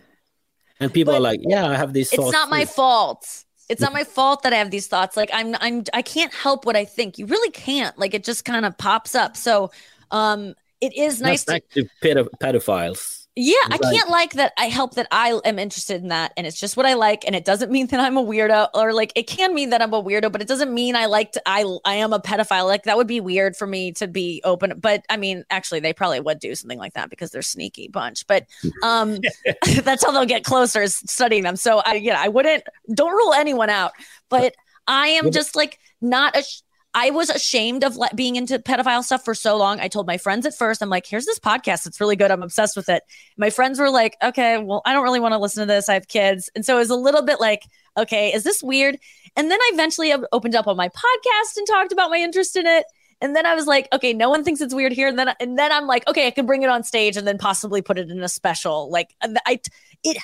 [0.78, 2.10] and people but are like, yeah, I have these.
[2.10, 2.28] Thoughts.
[2.28, 2.50] It's not too.
[2.50, 5.16] my fault it's not my fault that I have these thoughts.
[5.16, 7.18] Like I'm I'm I can't help what I think.
[7.18, 7.96] You really can't.
[7.96, 9.36] Like it just kind of pops up.
[9.36, 9.70] So
[10.10, 13.19] um it is nice to, to pedophiles.
[13.42, 14.52] Yeah, I can't like that.
[14.58, 17.34] I help that I am interested in that, and it's just what I like, and
[17.34, 20.02] it doesn't mean that I'm a weirdo, or like it can mean that I'm a
[20.02, 21.42] weirdo, but it doesn't mean I like to.
[21.46, 22.66] I I am a pedophile.
[22.66, 24.78] Like that would be weird for me to be open.
[24.78, 28.26] But I mean, actually, they probably would do something like that because they're sneaky bunch.
[28.26, 28.46] But
[28.82, 29.18] um,
[29.82, 31.56] that's how they'll get closer is studying them.
[31.56, 33.92] So I yeah, I wouldn't don't rule anyone out,
[34.28, 34.54] but
[34.86, 36.44] I am just like not a.
[36.92, 39.78] I was ashamed of le- being into pedophile stuff for so long.
[39.78, 41.86] I told my friends at first, I'm like, here's this podcast.
[41.86, 42.30] It's really good.
[42.30, 43.04] I'm obsessed with it.
[43.36, 45.88] My friends were like, okay, well, I don't really want to listen to this.
[45.88, 46.50] I have kids.
[46.56, 47.62] And so it was a little bit like,
[47.96, 48.98] okay, is this weird?
[49.36, 52.66] And then I eventually opened up on my podcast and talked about my interest in
[52.66, 52.84] it.
[53.20, 55.06] And then I was like, okay, no one thinks it's weird here.
[55.06, 57.38] And then, and then I'm like, okay, I can bring it on stage and then
[57.38, 58.90] possibly put it in a special.
[58.90, 59.60] Like I,
[60.02, 60.16] it,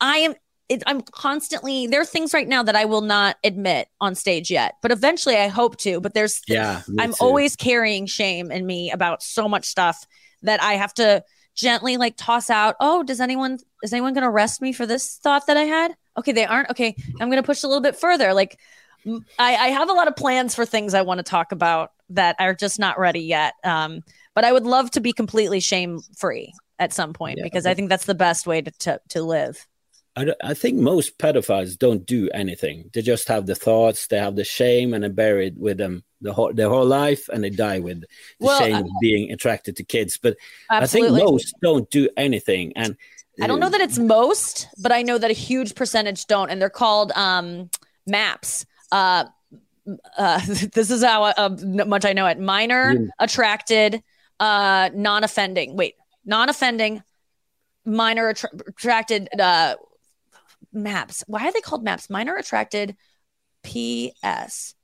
[0.00, 0.34] I am
[0.68, 4.50] it, I'm constantly there are things right now that I will not admit on stage
[4.50, 6.00] yet, but eventually I hope to.
[6.00, 7.18] But there's yeah, I'm too.
[7.20, 10.06] always carrying shame in me about so much stuff
[10.42, 11.22] that I have to
[11.54, 12.76] gently like toss out.
[12.80, 15.96] Oh, does anyone is anyone going to arrest me for this thought that I had?
[16.16, 16.70] Okay, they aren't.
[16.70, 18.32] Okay, I'm going to push a little bit further.
[18.32, 18.58] Like
[19.06, 19.20] I,
[19.56, 22.54] I have a lot of plans for things I want to talk about that are
[22.54, 23.54] just not ready yet.
[23.64, 24.02] Um,
[24.34, 27.74] but I would love to be completely shame free at some point yeah, because I
[27.74, 29.66] think that's the best way to, to, to live.
[30.16, 32.90] I, I think most pedophiles don't do anything.
[32.92, 36.04] They just have the thoughts, they have the shame, and they bury it with them
[36.20, 38.06] the whole their whole life, and they die with the
[38.40, 40.16] well, shame of being attracted to kids.
[40.16, 40.36] But
[40.70, 41.16] absolutely.
[41.16, 42.96] I think most don't do anything, and
[43.40, 46.60] I don't know that it's most, but I know that a huge percentage don't, and
[46.60, 47.70] they're called um,
[48.06, 48.66] MAPS.
[48.92, 49.24] Uh,
[50.16, 54.02] uh, this is how uh, much I know it: minor, attracted,
[54.38, 55.76] uh, non-offending.
[55.76, 57.02] Wait, non-offending,
[57.84, 59.74] minor attra- attracted uh,
[60.74, 61.24] maps.
[61.26, 62.10] Why are they called maps?
[62.10, 62.96] Minor attracted
[63.62, 64.74] PS.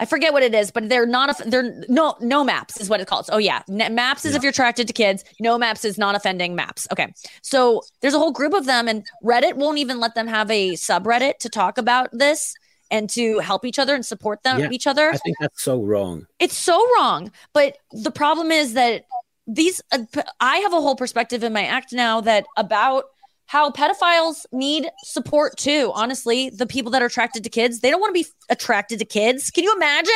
[0.00, 1.40] I forget what it is, but they're not.
[1.44, 3.28] They're no no maps is what it's called.
[3.32, 4.36] Oh yeah, maps is yeah.
[4.36, 5.24] if you're attracted to kids.
[5.40, 6.86] No maps is non offending maps.
[6.92, 10.50] Okay, so there's a whole group of them, and Reddit won't even let them have
[10.50, 12.54] a subreddit to talk about this
[12.90, 15.10] and to help each other and support them yeah, each other.
[15.10, 16.26] I think that's so wrong.
[16.38, 17.32] It's so wrong.
[17.52, 19.04] But the problem is that
[19.46, 20.04] these uh,
[20.40, 23.04] I have a whole perspective in my act now that about
[23.48, 25.90] how pedophiles need support too.
[25.94, 29.06] Honestly, the people that are attracted to kids, they don't want to be attracted to
[29.06, 29.50] kids.
[29.50, 30.12] Can you imagine?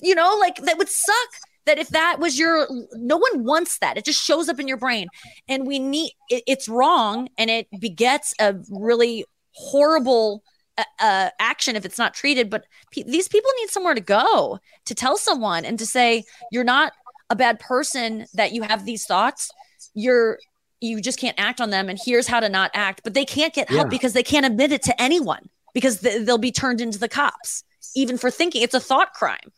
[0.00, 1.28] You know, like that would suck
[1.66, 4.76] that if that was your no one wants that it just shows up in your
[4.76, 5.06] brain
[5.48, 9.24] and we need it, it's wrong and it begets a really
[9.54, 10.42] horrible
[10.76, 12.64] uh, uh action if it's not treated but
[13.06, 16.92] these people need somewhere to go to tell someone and to say you're not
[17.30, 19.48] a bad person that you have these thoughts
[19.94, 20.38] you're
[20.82, 23.54] you just can't act on them and here's how to not act but they can't
[23.54, 23.88] get help yeah.
[23.88, 27.64] because they can't admit it to anyone because th- they'll be turned into the cops
[27.94, 29.52] even for thinking it's a thought crime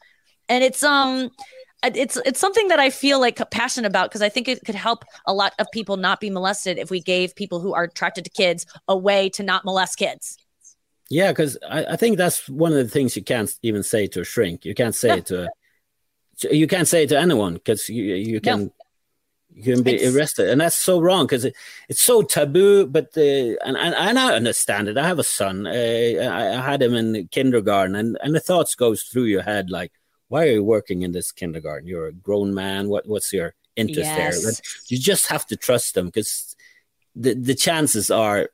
[0.48, 1.30] and it's um
[1.82, 5.04] it's it's something that I feel like passionate about because I think it could help
[5.26, 8.30] a lot of people not be molested if we gave people who are attracted to
[8.30, 10.38] kids a way to not molest kids.
[11.10, 14.22] Yeah, because I, I, think that's one of the things you can't even say to
[14.22, 14.64] a shrink.
[14.64, 15.14] You can't say no.
[15.16, 15.48] it to
[16.50, 18.72] a, you can't say it to anyone because you you can no
[19.54, 20.50] you can be it's, arrested.
[20.50, 21.54] And that's so wrong because it,
[21.88, 24.98] it's so taboo but the and, and, and i understand it.
[24.98, 25.66] I have a son.
[25.66, 29.70] Uh, I, I, had him in kindergarten and and the thoughts goes through your head
[29.70, 29.92] like
[30.28, 31.86] why are you working in this kindergarten?
[31.86, 32.88] You're a grown man.
[32.88, 34.42] What what's your interest yes.
[34.42, 34.52] there
[34.88, 36.56] you just have to trust them because
[37.14, 38.50] the the chances are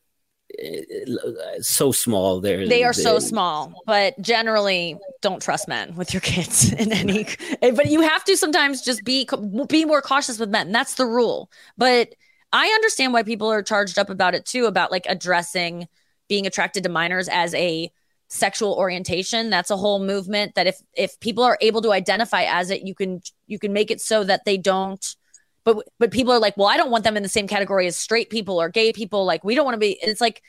[0.59, 2.41] Uh, so small.
[2.41, 7.27] They're, they are so small, but generally don't trust men with your kids in any.
[7.63, 9.29] Eh, but you have to sometimes just be
[9.69, 10.73] be more cautious with men.
[10.73, 11.51] That's the rule.
[11.77, 12.15] But
[12.53, 15.89] I understand why people are charged up about it too, about like addressing
[16.29, 17.91] being attracted to minors as a
[18.29, 19.51] sexual orientation.
[19.51, 22.95] That's a whole movement that if if people are able to identify as it, you
[22.95, 25.17] can you can make it so that they don't
[25.65, 27.97] but but people are like, well, I don't want them in the same category as
[27.97, 29.25] straight people or gay people.
[29.25, 29.99] Like we don't want to be.
[30.03, 30.43] It's like,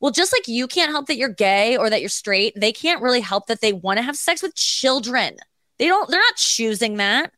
[0.00, 3.02] well, just like you can't help that you're gay or that you're straight, they can't
[3.02, 5.36] really help that they want to have sex with children.
[5.78, 6.08] They don't.
[6.08, 7.32] They're not choosing that,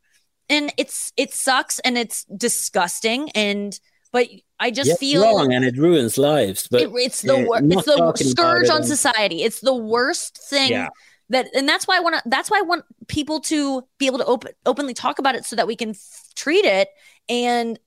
[0.49, 3.77] and it's it sucks and it's disgusting and.
[4.13, 6.69] But I just yes, feel wrong, and it ruins lives.
[6.71, 9.43] But it, it's the wor- it's the scourge on society.
[9.43, 10.87] It's the worst thing yeah
[11.29, 14.19] that and that's why I want to that's why I want people to be able
[14.19, 16.89] to open openly talk about it so that we can f- treat it
[17.27, 17.79] and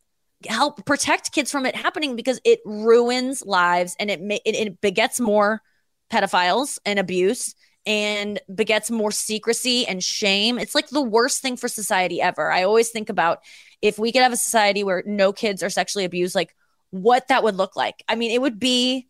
[0.47, 5.21] help protect kids from it happening because it ruins lives and it, it it begets
[5.21, 5.63] more
[6.11, 7.55] pedophiles and abuse
[7.87, 10.59] and begets more secrecy and shame.
[10.59, 12.53] It's like the worst thing for society ever.
[12.53, 13.41] I always think about
[13.81, 16.55] if we could have a society where no kids are sexually abused, like
[16.91, 18.03] what that would look like.
[18.09, 19.09] I mean, it would be,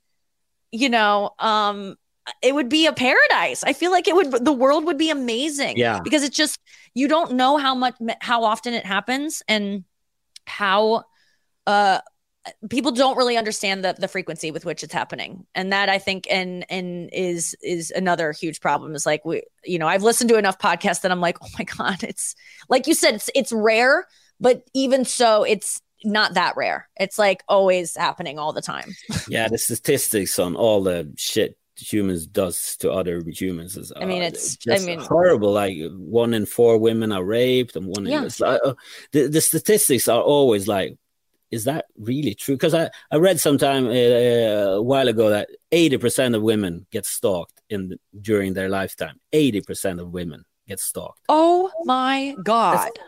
[0.71, 1.97] you know, um,
[2.43, 3.63] it would be a paradise.
[3.65, 5.77] I feel like it would the world would be amazing.
[5.77, 6.01] Yeah.
[6.03, 6.59] Because it's just
[6.95, 9.85] you don't know how much how often it happens and
[10.47, 11.05] how
[11.67, 12.01] uh
[12.69, 15.47] people don't really understand the the frequency with which it's happening.
[15.55, 19.79] And that I think and and is is another huge problem is like we you
[19.79, 22.35] know, I've listened to enough podcasts that I'm like, "Oh my god, it's
[22.69, 24.07] like you said it's it's rare,
[24.41, 26.89] but even so it's not that rare.
[26.99, 28.95] It's like always happening all the time.
[29.29, 34.23] yeah, the statistics on all the shit humans does to other humans is I mean
[34.23, 38.23] uh, it's I mean horrible like one in four women are raped and one yeah.
[38.23, 38.75] in, uh,
[39.13, 40.97] the, the statistics are always like
[41.51, 42.55] is that really true?
[42.55, 43.91] Because I, I read sometime uh,
[44.79, 49.19] a while ago that 80% of women get stalked in the, during their lifetime.
[49.33, 51.21] 80% of women get stalked.
[51.29, 52.91] Oh my god.
[52.95, 52.99] That's,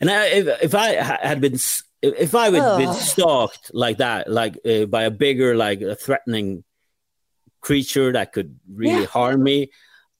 [0.00, 1.58] and I, if, if I had been
[2.02, 6.64] if I had been stalked like that, like uh, by a bigger, like a threatening
[7.66, 9.06] creature that could really yeah.
[9.06, 9.70] harm me,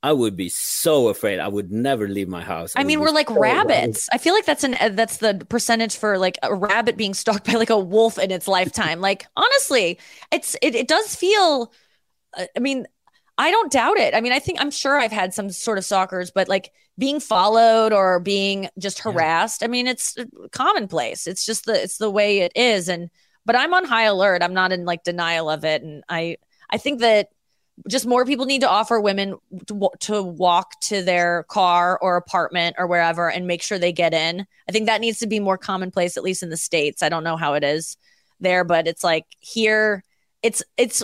[0.03, 1.39] I would be so afraid.
[1.39, 2.75] I would never leave my house.
[2.75, 4.09] I, I mean, we're like so rabbits.
[4.13, 7.47] I feel like that's an uh, that's the percentage for like a rabbit being stalked
[7.47, 9.01] by like a wolf in its lifetime.
[9.01, 9.99] like honestly,
[10.33, 11.73] it's it, it does feel.
[12.37, 12.89] Uh, I mean,
[13.39, 14.13] I don't doubt it.
[14.13, 17.21] I mean, I think I'm sure I've had some sort of stalkers, but like being
[17.21, 19.63] followed or being just harassed.
[19.63, 19.67] Yeah.
[19.67, 21.29] I mean, it's uh, commonplace.
[21.29, 22.89] It's just the it's the way it is.
[22.89, 23.09] And
[23.45, 24.43] but I'm on high alert.
[24.43, 25.83] I'm not in like denial of it.
[25.83, 26.39] And I
[26.71, 27.29] I think that
[27.89, 32.77] just more people need to offer women to, to walk to their car or apartment
[32.79, 34.47] or wherever and make sure they get in.
[34.69, 37.03] I think that needs to be more commonplace, at least in the States.
[37.03, 37.97] I don't know how it is
[38.41, 40.03] there, but it's like here,
[40.43, 41.03] it's, it's,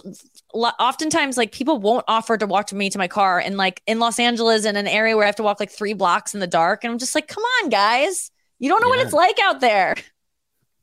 [0.54, 3.98] oftentimes like people won't offer to walk to me to my car and like in
[3.98, 6.46] Los Angeles in an area where I have to walk like three blocks in the
[6.46, 8.98] dark and I'm just like come on guys you don't know yeah.
[8.98, 9.94] what it's like out there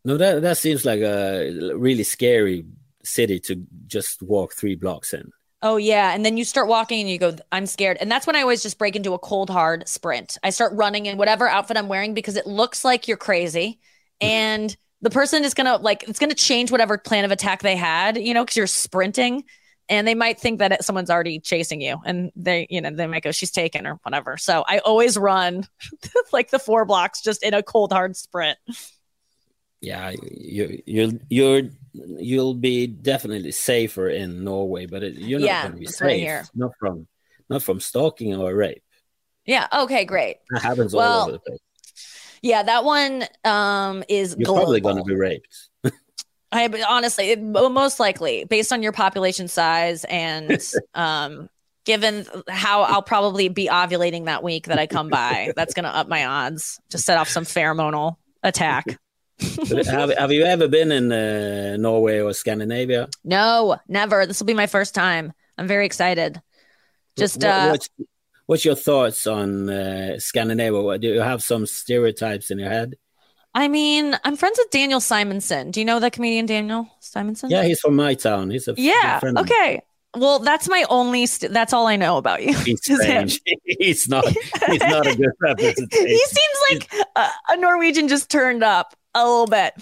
[0.05, 2.65] No, that that seems like a really scary
[3.03, 5.31] city to just walk three blocks in.
[5.61, 8.35] Oh yeah, and then you start walking and you go, "I'm scared," and that's when
[8.35, 10.37] I always just break into a cold hard sprint.
[10.41, 13.79] I start running in whatever outfit I'm wearing because it looks like you're crazy,
[14.21, 18.17] and the person is gonna like it's gonna change whatever plan of attack they had,
[18.17, 19.43] you know, because you're sprinting,
[19.89, 23.23] and they might think that someone's already chasing you, and they, you know, they might
[23.23, 24.37] go, "She's taken" or whatever.
[24.37, 25.67] So I always run
[26.31, 28.57] like the four blocks just in a cold hard sprint.
[29.81, 35.61] Yeah, you you you're you'll be definitely safer in Norway, but it, you're not Yeah,
[35.63, 36.49] going to be that's what I safe.
[36.55, 37.07] Not from
[37.49, 38.83] not from stalking or rape.
[39.45, 39.67] Yeah.
[39.73, 40.05] Okay.
[40.05, 40.37] Great.
[40.51, 41.59] That happens Well, all over the place.
[42.41, 45.69] Yeah, that one um is You're probably going to be raped.
[46.51, 50.59] I honestly, it, most likely, based on your population size and
[50.95, 51.49] um,
[51.85, 55.95] given how I'll probably be ovulating that week that I come by, that's going to
[55.95, 58.97] up my odds to set off some pheromonal attack.
[59.39, 63.07] Have, have you ever been in uh, Norway or Scandinavia?
[63.23, 64.25] No, never.
[64.25, 65.33] This will be my first time.
[65.57, 66.41] I'm very excited.
[67.17, 67.89] Just What- uh, what's,
[68.45, 70.97] what's your thoughts on uh, Scandinavia?
[70.97, 72.95] Do you have some stereotypes in your head?
[73.53, 75.71] I mean, I'm friends with Daniel Simonsen.
[75.71, 77.49] Do you know that comedian Daniel Simonsen?
[77.49, 78.51] Yeah, he's from my town.
[78.51, 79.19] He's a Yeah.
[79.19, 79.51] friend of mine.
[79.51, 79.81] Okay.
[80.15, 81.25] Well, that's my only.
[81.25, 82.53] St- that's all I know about you.
[82.59, 83.41] He's strange.
[83.65, 84.25] he's not.
[84.27, 86.07] He's not a good representation.
[86.07, 88.95] he seems like a, a Norwegian just turned up
[89.25, 89.73] a little bit.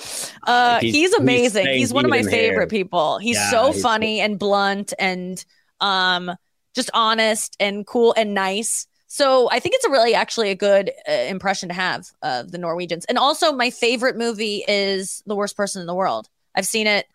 [0.44, 1.68] Uh, He's- he's, he's amazing.
[1.68, 2.84] He's, strange one of my favorite here.
[2.84, 3.18] people.
[3.20, 5.44] He's Yeah, so he's funny and blunt and
[5.80, 6.32] um
[6.76, 8.88] just honest and cool and nice.
[9.08, 12.58] So I think it's a really actually a good uh, impression to have of the
[12.58, 13.06] Norwegians.
[13.06, 16.28] And also my favorite movie is The Worst Person in the World.
[16.54, 17.06] I've seen it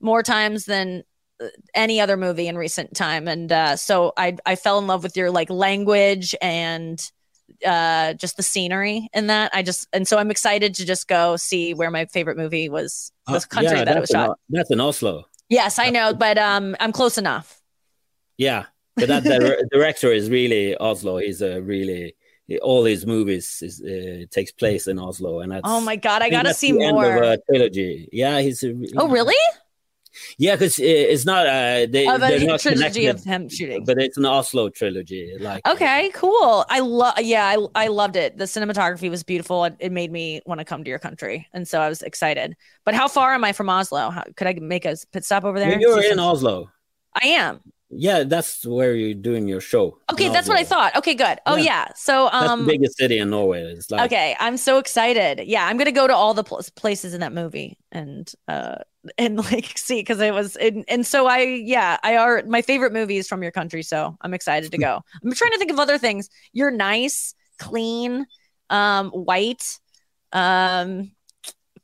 [0.00, 1.02] more times than
[1.42, 5.02] uh, any other movie in recent time and uh, so I I fell in love
[5.02, 7.00] with your like language and
[7.66, 11.36] uh just the scenery in that i just and so i'm excited to just go
[11.36, 14.36] see where my favorite movie was the Uh, country yeah, that it was shot O-
[14.48, 15.24] that's in Oslo.
[15.48, 17.60] yes i know but um i'm close enough
[18.38, 18.64] Yeah,
[18.96, 21.18] but that dir- director is really Oslo.
[21.18, 22.16] He's a really
[22.62, 26.30] all his movies is, uh, takes place in Oslo, and that's oh my god i
[26.30, 28.08] think gotta see the end of more a trilogy.
[28.12, 28.64] Yeah, he's.
[28.64, 29.36] A, oh really
[30.38, 31.46] Yeah, because it's not.
[31.46, 35.36] Uh, they, of they're a not trilogy of him shooting but it's an Oslo trilogy.
[35.38, 39.76] Like okay cool i love yeah I, I loved it the cinematography was beautiful it,
[39.78, 42.94] it made me want to come to your country and so i was excited but
[42.94, 45.78] how far am i from oslo how, could i make a pit stop over there
[45.80, 46.70] you're in Oslo.
[47.22, 49.98] i am Yeah, that's where you're doing your show.
[50.12, 51.62] okay that's what i thought okay good oh Yeah.
[51.62, 53.62] yeah so That's um the biggest city in Norway.
[53.62, 57.14] It's like okay i'm so excited yeah i'm gonna go to all the pl- places
[57.14, 58.76] in that movie and uh
[59.18, 62.92] and like see because it was and, and so i yeah i are my favorite
[62.92, 65.00] movies from your country so i'm excited to go.
[65.24, 66.28] I'm trying to think of other things.
[66.52, 68.26] You're nice clean
[68.68, 69.78] um white
[70.32, 71.10] um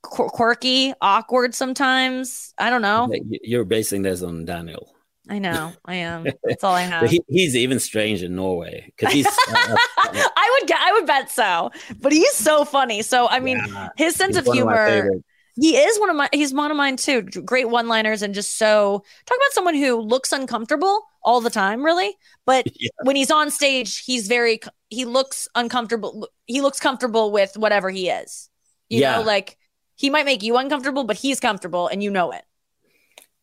[0.02, 2.54] qu- quirky awkward sometimes.
[2.58, 3.10] I don't know.
[3.42, 4.92] You're basing this on Daniel.
[5.28, 6.24] i know i am.
[6.44, 7.10] That's all i have.
[7.10, 9.26] He, he's even strange in Norway because he's.
[9.26, 11.70] uh, i would get i would bet so.
[12.00, 13.02] But he's so funny.
[13.02, 15.10] So i mean yeah, his sense of humor.
[15.58, 17.22] He is one of my he's one of mine too.
[17.22, 22.16] Great one-liners and just so talk about someone who looks uncomfortable all the time, really.
[22.44, 22.90] But Yeah.
[23.04, 26.28] when he's on stage, he's very he looks uncomfortable.
[26.46, 28.50] He looks comfortable with whatever he is.
[28.90, 29.16] You Yeah.
[29.16, 29.58] know, like
[29.96, 32.44] he might make you uncomfortable, but he's comfortable and you know it.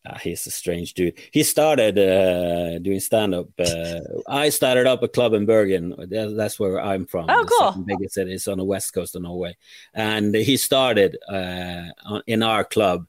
[0.06, 1.14] Ah, he's a strange dude.
[1.32, 3.48] He started uh, doing stand up.
[3.58, 5.96] Uh, I started up a club in Bergen.
[6.10, 7.28] That's where I'm from.
[7.30, 7.84] Oh, cool.
[7.86, 8.34] biggest city.
[8.34, 9.56] It's on the west coast of Norway.
[9.94, 11.86] And he started uh,
[12.28, 13.08] in our club,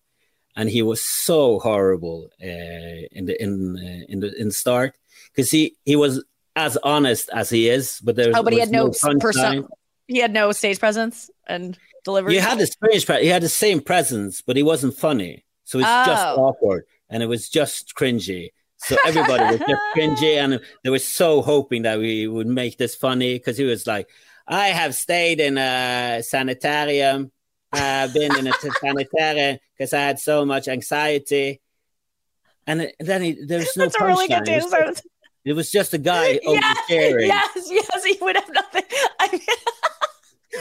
[0.54, 2.46] and he was so horrible uh,
[3.10, 4.94] in the in uh, in the in the start
[5.34, 6.22] because he he was
[6.54, 9.20] as honest as he is, but there Oh, but he was had no punchline.
[9.20, 9.68] person.
[10.06, 12.34] He had no stage presence and delivery.
[12.34, 13.04] He had the strange.
[13.20, 15.43] He had the same presence, but he wasn't funny.
[15.64, 16.44] So it's just Oh.
[16.44, 18.50] awkward, and it was just cringy.
[18.76, 22.94] So everybody was just cringy, and they were so hoping that we would make this
[22.94, 24.08] funny because he was like,
[24.46, 27.32] "I have stayed in a sanitarium.
[27.72, 31.60] I've been in a sanitarium because I had so much anxiety."
[32.66, 34.48] And then he, there was no That's a really good.
[34.48, 34.98] It was, like-
[35.44, 37.26] it was just a guy yes, oversharing.
[37.26, 38.04] yes, yes.
[38.04, 38.82] He would have nothing.
[39.20, 39.40] I mean,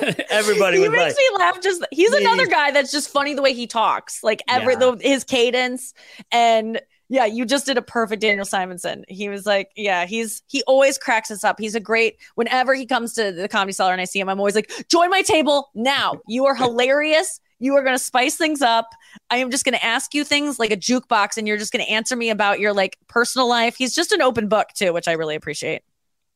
[0.30, 1.62] Everybody he makes like, me laugh.
[1.62, 2.22] Just he's Please.
[2.22, 4.80] another guy that's just funny the way he talks, like every Yeah.
[4.80, 5.94] the, his cadence
[6.32, 7.26] and yeah.
[7.26, 9.04] You just did a perfect Daniel Simonsen.
[9.08, 11.60] He was like, yeah, he's he always cracks us up.
[11.60, 12.18] He's a great.
[12.36, 15.10] Whenever he comes to the comedy cellar and I see him, I'm always like, join
[15.10, 16.14] my table now.
[16.28, 17.40] You are hilarious.
[17.60, 18.90] You are going to spice things up.
[19.30, 21.86] I am just going to ask you things like a jukebox, and you're just going
[21.86, 23.76] to answer me about your like personal life.
[23.78, 25.84] He's just an open book too, which I really appreciate.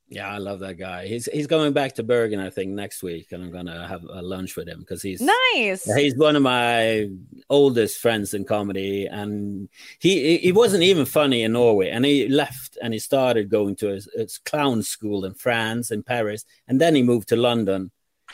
[0.09, 1.05] Yeah, I love that guy.
[1.05, 4.21] He's he's going back to Bergen, I think, next week, and I'm gonna have a
[4.21, 5.83] lunch with him because he's nice.
[5.83, 7.09] He's one of my
[7.49, 9.67] oldest friends in comedy, and
[9.99, 13.87] he he wasn't even funny in Norway, and he left and he started going to
[13.87, 17.91] his, his clown school in France in Paris, and then he moved to London,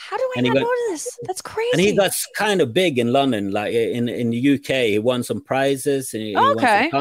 [0.08, 1.18] how do I not got, know this?
[1.22, 1.70] That's crazy.
[1.72, 4.88] And he got kind of big in London, like in in the UK.
[4.88, 6.12] He won some prizes.
[6.12, 6.90] And he, okay.
[6.92, 7.00] He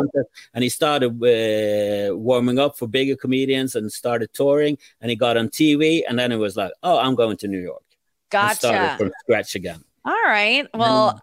[0.53, 4.77] and he started uh, warming up for bigger comedians and started touring.
[5.01, 6.03] And he got on TV.
[6.07, 7.83] And then it was like, oh, I'm going to New York.
[8.29, 8.55] Gotcha.
[8.55, 9.83] started from scratch again.
[10.05, 10.67] All right.
[10.73, 11.21] Well,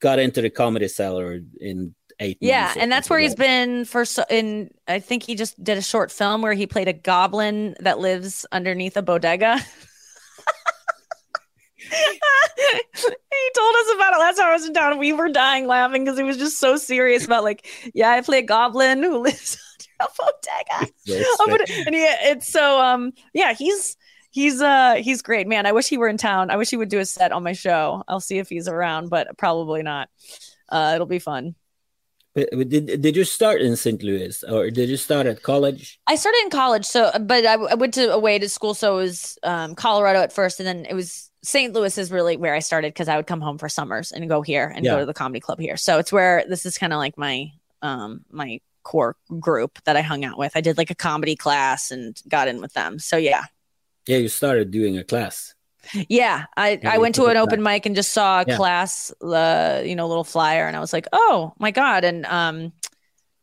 [0.00, 2.38] got into the comedy cellar in eight.
[2.40, 4.04] Yeah, and that's where he's been for.
[4.04, 7.74] So, in I think he just did a short film where he played a goblin
[7.80, 9.58] that lives underneath a bodega.
[12.96, 14.98] he told us about it last time I was in town.
[14.98, 18.38] We were dying laughing because he was just so serious about like, yeah, I play
[18.38, 19.58] a goblin who lives
[20.00, 20.92] under a bodega.
[21.04, 21.38] Yes,
[21.86, 23.96] and he, it's so um yeah, he's
[24.30, 25.66] he's uh he's great, man.
[25.66, 26.50] I wish he were in town.
[26.50, 28.02] I wish he would do a set on my show.
[28.08, 30.08] I'll see if he's around, but probably not.
[30.68, 31.54] Uh, it'll be fun.
[32.34, 34.02] Did did you start in St.
[34.02, 36.00] Louis or did you start at college?
[36.06, 39.02] I started in college, so but I, I went to away to school, so it
[39.02, 41.72] was um, Colorado at first, and then it was St.
[41.72, 44.42] Louis is really where I started because I would come home for summers and go
[44.42, 44.92] here and yeah.
[44.92, 45.76] go to the comedy club here.
[45.76, 47.50] So it's where this is kind of like my
[47.82, 50.52] um my core group that I hung out with.
[50.54, 52.98] I did like a comedy class and got in with them.
[52.98, 53.44] So yeah.
[54.06, 55.54] Yeah, you started doing a class.
[56.08, 58.56] Yeah, I, I went to an open mic and just saw a yeah.
[58.56, 62.04] class, uh, you know, little flyer, and I was like, oh my god!
[62.04, 62.72] And um,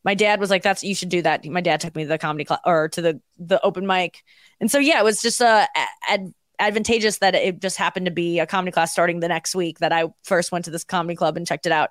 [0.06, 2.18] my dad was like, "That's you should do that." My dad took me to the
[2.18, 4.24] comedy class or to the the open mic,
[4.62, 5.68] and so yeah, it was just a,
[6.10, 6.20] a,
[6.60, 9.92] advantageous that it just happened to be a comedy class starting the next week that
[9.92, 11.90] I first went to this comedy club and checked it out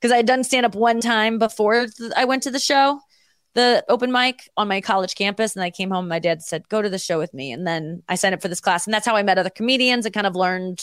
[0.00, 3.00] because I had done stand up one time before th- I went to the show,
[3.54, 6.08] the open mic on my college campus, and I came home.
[6.08, 8.48] My dad said, "Go to the show with me," and then I signed up for
[8.48, 10.80] this class, and that's how I met other comedians and kind of learned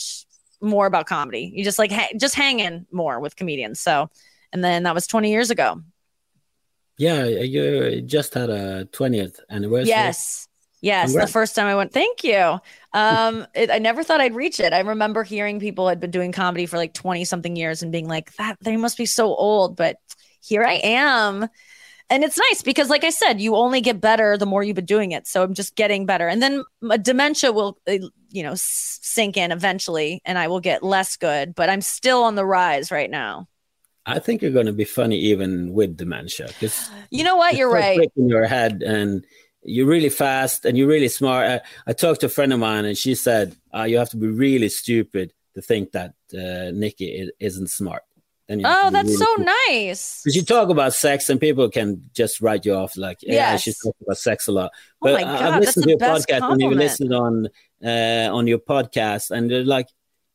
[0.62, 1.52] more about comedy.
[1.56, 3.80] You just like ha- just hanging more with comedians.
[3.80, 4.10] So,
[4.52, 5.82] and then that was 20 years ago.
[6.98, 9.90] Yeah, you just had a 20th anniversary.
[9.90, 10.47] Yes.
[10.82, 11.30] Yes, Congrats.
[11.30, 11.92] the first time I went.
[11.92, 12.60] Thank you.
[12.94, 14.74] Um, it, I never thought I'd reach it.
[14.74, 18.08] I remember hearing people had been doing comedy for like twenty something years and being
[18.08, 19.98] like, "That they must be so old," but
[20.42, 21.48] here I am.
[22.10, 24.86] And it's nice because, like I said, you only get better the more you've been
[24.86, 25.28] doing it.
[25.28, 26.64] So I'm just getting better, and then
[27.02, 27.98] dementia will, uh,
[28.30, 31.56] you know, sink in eventually, and I will get less good.
[31.56, 33.48] But I'm still on the rise right now.
[34.06, 37.70] I think you're going to be funny even with dementia because you know what, you're
[37.70, 38.00] right.
[38.16, 39.26] In your head and
[39.68, 41.48] you're really fast and you're really smart.
[41.48, 44.18] I, I, talked to a friend of mine and she said, uh, you have to
[44.18, 48.04] be really stupid to think that uh, Nikki isn't smart.
[48.50, 49.52] oh, that's really so stupid.
[49.70, 50.22] nice.
[50.24, 53.64] Because you talk about sex and people can just write you off like, yeah, yes.
[53.64, 54.72] she's talking about sex a lot.
[54.74, 56.62] Oh but oh God, I've listened to your podcast compliment.
[56.62, 57.48] and you listened on
[57.84, 59.88] uh, on your podcast and they're like,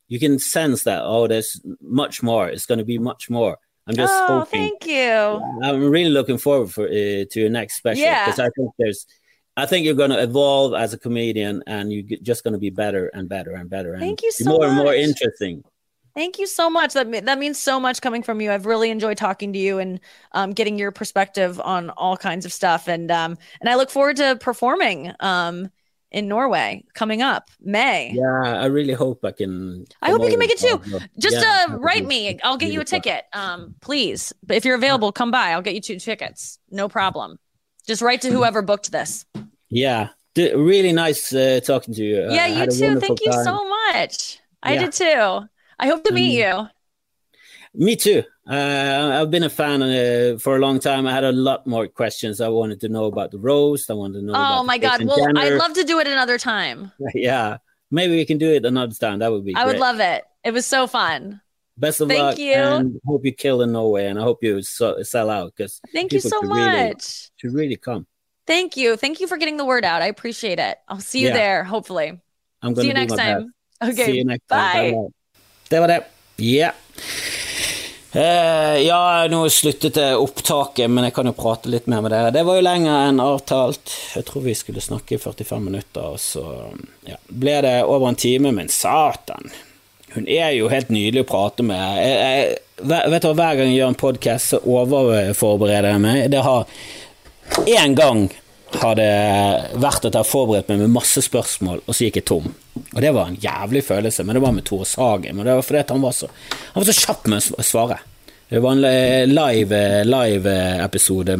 [0.09, 2.49] you can sense that, oh, there's much more.
[2.49, 3.57] It's going to be much more.
[3.87, 4.61] I'm just oh, hoping.
[4.61, 5.43] Thank you.
[5.63, 8.45] I'm really looking forward for uh, to your next special because yeah.
[8.45, 9.07] I think there's
[9.57, 12.71] I think you're going to evolve as a comedian, and you're just going to be
[12.71, 13.93] better and better and better.
[13.93, 14.69] And Thank you so more much.
[14.69, 15.63] and more interesting.
[16.15, 16.93] Thank you so much.
[16.95, 18.53] That that means so much coming from you.
[18.53, 20.01] I've really enjoyed talking to you and
[20.33, 22.89] um, getting your perspective on all kinds of stuff.
[22.89, 25.71] And um, and I look forward to performing um,
[26.11, 28.13] in Norway coming up May.
[28.15, 29.87] Yeah, I really hope I can.
[30.03, 30.81] I hope you can make it too.
[31.19, 32.39] Just yeah, uh, write me.
[32.43, 33.25] I'll get you a ticket.
[33.33, 35.53] Um, please, if you're available, come by.
[35.53, 36.59] I'll get you two tickets.
[36.71, 37.39] No problem.
[37.87, 39.25] Just write to whoever booked this.
[39.69, 42.31] Yeah, really nice uh, talking to you.
[42.31, 43.01] Yeah, you too.
[43.01, 43.45] Thank you time.
[43.45, 44.39] so much.
[44.63, 44.81] I yeah.
[44.81, 45.49] did too.
[45.79, 46.69] I hope to meet um,
[47.75, 47.85] you.
[47.87, 48.23] Me too.
[48.49, 51.07] Uh, I've been a fan uh, for a long time.
[51.07, 52.41] I had a lot more questions.
[52.41, 53.91] I wanted to know about the roast.
[53.91, 54.35] I wanted to know.
[54.35, 55.05] Oh my god!
[55.05, 55.41] Well, Jenner.
[55.41, 56.93] I'd love to do it another time.
[57.15, 57.59] yeah,
[57.91, 59.21] maybe we can do it another time.
[59.21, 59.55] That would be.
[59.55, 59.75] I great.
[59.75, 60.25] would love it.
[60.45, 61.41] It was so fun.
[61.83, 62.39] Best of Thank luck.
[62.39, 62.55] you.
[62.55, 65.81] And hope you kill in Norway, and I hope you so, sell out because.
[65.93, 66.55] Thank you so much.
[66.57, 66.95] Really,
[67.39, 68.07] should really come.
[68.47, 68.97] Thank you.
[68.97, 70.01] Thank you for getting the word out.
[70.01, 70.79] I appreciate it.
[70.89, 71.35] I'll see you yeah.
[71.35, 72.21] there, hopefully.
[72.63, 73.53] I'm going see you next time.
[73.81, 73.99] Best.
[73.99, 74.07] Okay.
[74.07, 74.93] See you next Bye.
[74.93, 75.11] time.
[75.69, 76.05] Det var det.
[76.37, 76.71] Ja.
[78.15, 82.31] Uh, ja, nå sluttet opptaket, men jeg kan jo prate litt mer med dere.
[82.31, 83.97] Det var jo lenger enn avtalt.
[84.15, 86.47] Jeg tror vi skulle snakke i 45 minutter, og så
[87.09, 88.55] ja, ble det over en time.
[88.55, 89.51] Men satan!
[90.15, 91.81] Hun er jo helt nydelig å prate med.
[92.03, 96.23] Jeg, jeg, vet du, Hver gang jeg gjør en podkast, så overforbereder jeg meg.
[96.33, 96.67] Det har
[97.67, 98.27] én gang
[98.81, 99.09] har det
[99.81, 102.49] vært at jeg har forberedt meg med masse spørsmål, og så gikk jeg tom.
[102.95, 105.37] Og det var en jævlig følelse, men det var med Tore Sagen.
[105.37, 106.31] Men det var fordi han var så,
[106.73, 108.01] han var så kjapp med å svare.
[108.53, 111.39] Det var en live, live episode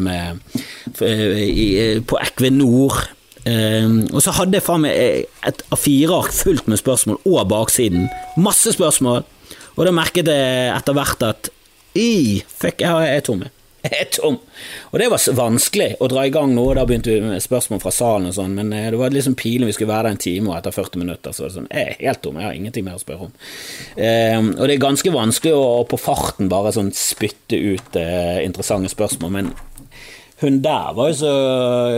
[1.01, 1.67] i,
[2.09, 3.03] på Equinor
[3.43, 8.07] Um, og så hadde jeg faen meg et A4-ark fullt med spørsmål, og baksiden.
[8.39, 9.25] Masse spørsmål.
[9.73, 11.51] Og da merket jeg etter hvert at
[11.97, 13.43] i, fuck, jeg er tom.
[13.83, 14.37] Jeg er tom.
[14.93, 16.71] Og det var vanskelig å dra i gang noe.
[16.77, 19.67] Da begynte vi med spørsmål fra salen og sånn, men eh, det var liksom pilen
[19.67, 21.89] vi skulle være der en time, og etter 40 minutter så var det sånn Jeg
[21.89, 23.33] er helt tom, jeg har ingenting mer å spørre om.
[23.99, 28.93] Um, og det er ganske vanskelig å på farten bare sånn spytte ut uh, interessante
[28.93, 29.51] spørsmål, men
[30.43, 31.33] hun der var jo så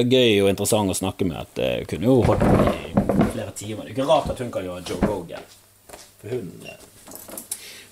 [0.06, 3.86] gøy og interessant å snakke med at jeg kunne jo holdt på i flere timer.
[3.86, 5.48] Det er ikke rart at hun kan gjøre Joe Rogan.
[6.22, 6.52] For hun,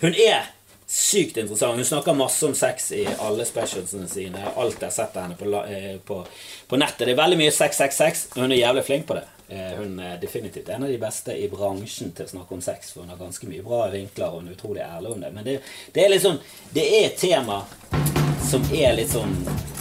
[0.04, 0.52] hun er
[0.94, 1.76] sykt interessant.
[1.76, 4.46] Hun snakker masse om sex i alle specialsene sine.
[4.56, 6.22] Alt jeg har sett av henne på, eh, på,
[6.68, 7.08] på, nettet.
[7.08, 8.26] Det er veldig mye sex, sex, sex.
[8.36, 9.26] Hun er jævlig flink på det.
[9.50, 12.94] Eh, hun er definitivt en av de beste i bransjen til å snakke om sex.
[12.94, 15.34] For hun har ganske mye bra vinkler, og hun er utrolig ærlig om det.
[15.34, 15.62] Men det,
[15.98, 16.38] det er liksom
[16.74, 17.64] Det er et tema
[18.54, 19.32] som er litt sånn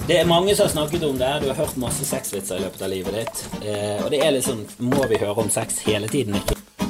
[0.09, 1.33] Det er mange som har snakket om det.
[1.43, 3.43] Du har hørt masse sexvitser i løpet av livet ditt.
[3.61, 6.41] Eh, og det er litt sånn Må vi høre om sex hele tiden?
[6.41, 6.82] Ikke?